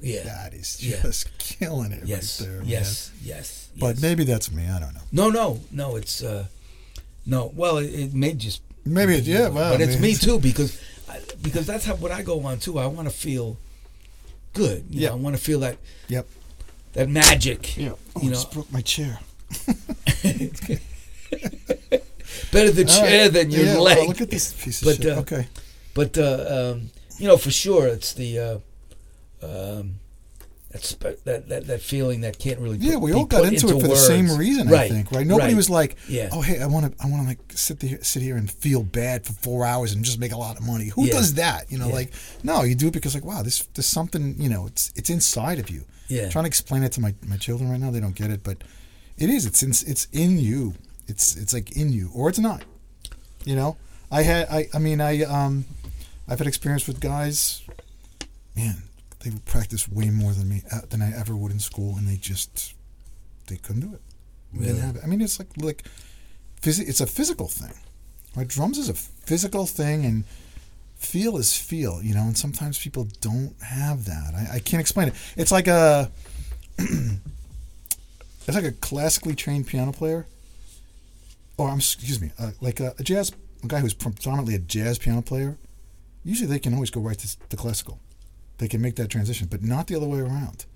[0.00, 0.24] yeah.
[0.24, 1.00] that is Yeah.
[1.02, 2.40] just killing it yes.
[2.40, 2.58] right there.
[2.58, 2.66] man.
[2.68, 3.10] yes.
[3.22, 3.68] Yes.
[3.78, 4.66] But maybe that's me.
[4.66, 5.02] I don't know.
[5.12, 5.96] no, no, no.
[5.96, 6.46] It's uh,
[7.30, 7.50] no.
[7.54, 8.60] Well, it, it may just.
[8.84, 11.94] Maybe it, yeah, well, but I it's mean, me too because I, because that's how
[11.96, 12.78] what I go on too.
[12.78, 13.56] I want to feel
[14.52, 14.84] good.
[14.90, 15.08] You Yeah.
[15.10, 15.76] know, I want to feel that
[16.08, 16.26] Yep.
[16.94, 17.76] that magic.
[17.76, 17.92] Yeah.
[18.16, 19.18] Oh, You I know, just broke my chair.
[22.52, 23.32] better the chair right.
[23.32, 23.98] than your yeah, leg.
[23.98, 25.06] Well, look at this piece of But, shit.
[25.16, 25.48] uh, okay.
[25.94, 28.58] But uh, um, you know, for sure, it's the uh,
[29.42, 29.99] um,
[30.70, 32.76] that, spe- that that that feeling that can't really.
[32.78, 34.72] Yeah, put- we all got put into it for the same reason.
[34.72, 35.26] I think, right?
[35.26, 35.56] Nobody right.
[35.56, 36.28] was like, Yeah.
[36.32, 38.82] "Oh, hey, I want to, I want to like sit there, sit here and feel
[38.82, 41.12] bad for four hours and just make a lot of money." Who Yeah.
[41.14, 41.70] does that?
[41.72, 41.94] You know, Yeah.
[41.94, 42.12] like,
[42.44, 45.58] no, you do it because, like, wow, this, there's something, you know, it's, it's inside
[45.58, 45.84] of you.
[46.08, 46.28] Yeah.
[46.28, 48.62] trying to explain it to my, my children right now, they don't get it, but
[49.16, 49.46] it is.
[49.46, 50.74] It's in, it's in you.
[51.06, 52.62] It's, it's like in you, or it's not.
[53.44, 53.76] You know,
[54.10, 55.64] I had, I, I mean, I, um,
[56.28, 57.62] I've had experience with guys.
[58.56, 58.82] Man,
[59.20, 62.08] they would practice way more than me uh, than I ever would in school, and
[62.08, 62.74] they just
[63.46, 64.00] they couldn't do it.
[64.52, 65.02] They Didn't have it.
[65.04, 65.84] I mean, it's like like
[66.62, 67.72] phys- It's a physical thing.
[68.36, 68.48] Right?
[68.48, 70.24] Drums is a physical thing, and
[70.96, 72.02] feel is feel.
[72.02, 74.34] You know, and sometimes people don't have that.
[74.34, 75.14] I, I can't explain it.
[75.36, 76.10] It's like a
[76.78, 77.20] it's
[78.54, 80.26] like a classically trained piano player,
[81.56, 84.98] or I'm excuse me, uh, like a, a jazz a guy who's predominantly a jazz
[84.98, 85.58] piano player.
[86.24, 87.98] Usually, they can always go right to the classical.
[88.60, 90.66] They can make that transition, but not the other way around.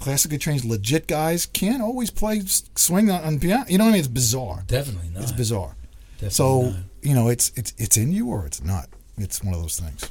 [0.00, 2.42] Classically trained, legit guys can't always play
[2.74, 3.64] swing on, on piano.
[3.68, 4.00] You know what I mean?
[4.00, 4.64] It's bizarre.
[4.66, 5.22] Definitely not.
[5.22, 5.76] It's bizarre.
[6.16, 6.76] Definitely So not.
[7.02, 8.88] you know, it's it's it's in you or it's not.
[9.16, 10.04] It's one of those things.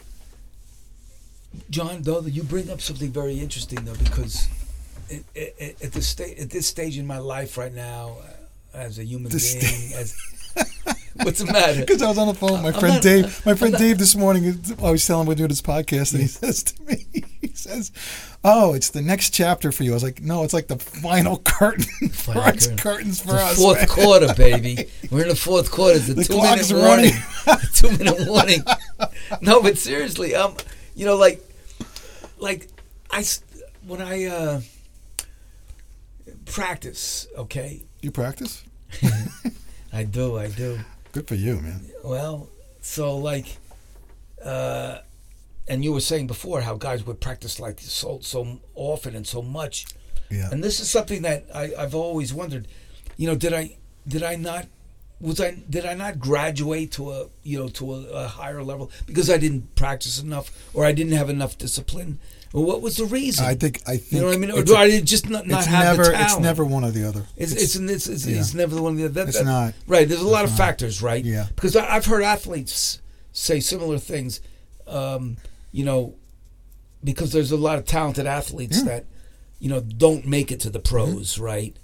[1.69, 4.47] John, though, you bring up something very interesting though, because
[5.09, 8.17] it, it, at this stage, at this stage in my life right now,
[8.73, 10.15] uh, as a human This being, as
[11.24, 11.82] what's the matter?
[11.82, 13.45] Because I was on the phone with my friend not- Dave.
[13.45, 16.28] My friend Dave this morning, I was telling him we're doing this podcast, and he
[16.28, 17.05] says to me,
[17.41, 17.91] he says,
[18.43, 21.38] "Oh, it's the next chapter for you." I was like, "No, it's like the final
[21.45, 22.78] curtain Final curtain.
[22.78, 23.88] curtains for the us." fourth man.
[23.88, 24.86] quarter, baby.
[25.11, 25.97] We're in the fourth quarter.
[25.97, 27.11] It's a The two minute warning.
[27.45, 27.68] running.
[27.74, 28.63] two minute warning.
[29.41, 30.55] No, but seriously, um,
[30.95, 31.43] you know, like,
[32.39, 32.68] like
[33.11, 33.24] I
[33.86, 34.61] when I uh,
[36.45, 38.63] practice, okay, You practice?
[39.93, 40.80] I do, I do.
[41.18, 41.82] Good for you, man.
[42.03, 42.47] Well,
[42.80, 43.57] so like,
[44.45, 44.99] uh,
[45.68, 49.41] and you were saying before how guys would practice like so so often and so
[49.41, 49.88] much.
[50.30, 50.49] Yeah.
[50.51, 52.68] And this is something that I, I've always wondered.
[53.15, 54.68] You know, did I did I not
[55.20, 58.91] was I did I not graduate to a you know to a, a higher level
[59.07, 62.20] because I didn't practice enough or I didn't have enough discipline
[62.54, 63.45] or what was the reason?
[63.45, 65.45] I think I think you know what I mean, or it's do I just not,
[65.48, 66.32] not it's have never the talent?
[66.32, 67.24] it's never one or the other.
[67.36, 68.39] It's it's it's, it's, yeah.
[68.39, 69.74] it's never the one or the that, It's that- not.
[69.88, 70.08] right.
[70.08, 70.58] There's a lot of not.
[70.58, 71.24] factors, right?
[71.24, 71.48] Yeah.
[71.56, 73.02] Because I, I've heard athletes
[73.34, 74.41] say similar things.
[74.88, 75.38] Um,
[75.72, 76.16] you know,
[77.04, 78.84] because there's a lot of talented athletes Yeah.
[78.86, 79.06] that
[79.60, 81.43] you know don't make it to the pros, Mm-hmm.
[81.43, 81.76] right?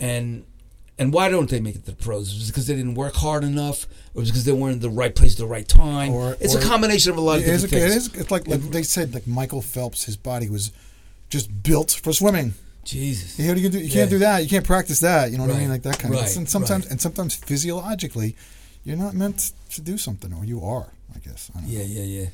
[0.00, 0.44] And
[0.98, 2.32] and why don't they make it to the pros?
[2.32, 4.80] Is it because they didn't work hard enough, or is it because they weren't in
[4.80, 6.12] the right place at the right time?
[6.12, 7.96] Or- it's or- a combination of a lot of It different it things.
[8.08, 8.14] is.
[8.14, 10.72] It's like, like they said, like Michael Phelps, his body was
[11.30, 12.54] just built for swimming.
[12.84, 13.38] Jesus.
[13.38, 13.92] You, know, you, do, you Yeah.
[13.94, 14.42] can't do that.
[14.42, 15.30] You can't practice that.
[15.30, 15.68] You know what I mean?
[15.68, 16.20] Like that kind of.
[16.20, 16.36] Right.
[16.36, 16.92] And sometimes, Right.
[16.92, 18.34] and sometimes physiologically,
[18.84, 20.86] you're not meant to do something, or you are.
[21.14, 21.50] I guess.
[21.54, 21.60] I.
[21.66, 22.26] Yeah, yeah, yeah.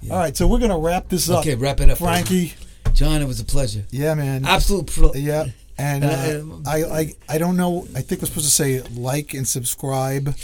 [0.00, 0.12] yeah.
[0.12, 1.40] All right, so we're gonna wrap this up.
[1.40, 2.54] Okay, wrap it up, Frankie.
[2.94, 3.22] John.
[3.22, 3.84] It was a pleasure.
[3.90, 4.44] Yeah, man.
[4.44, 4.86] Absolute.
[4.88, 5.46] Pro- Yeah,
[5.78, 7.86] and uh, I- I, I I don't know.
[7.96, 10.34] I think we're supposed to say like and subscribe,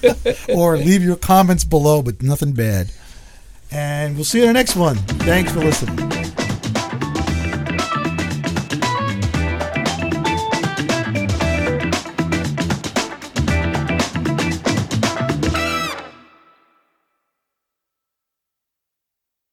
[0.54, 2.90] or leave your comments below, but nothing bad.
[3.70, 4.96] And we'll see you in the next one.
[4.96, 6.43] Thanks for listening.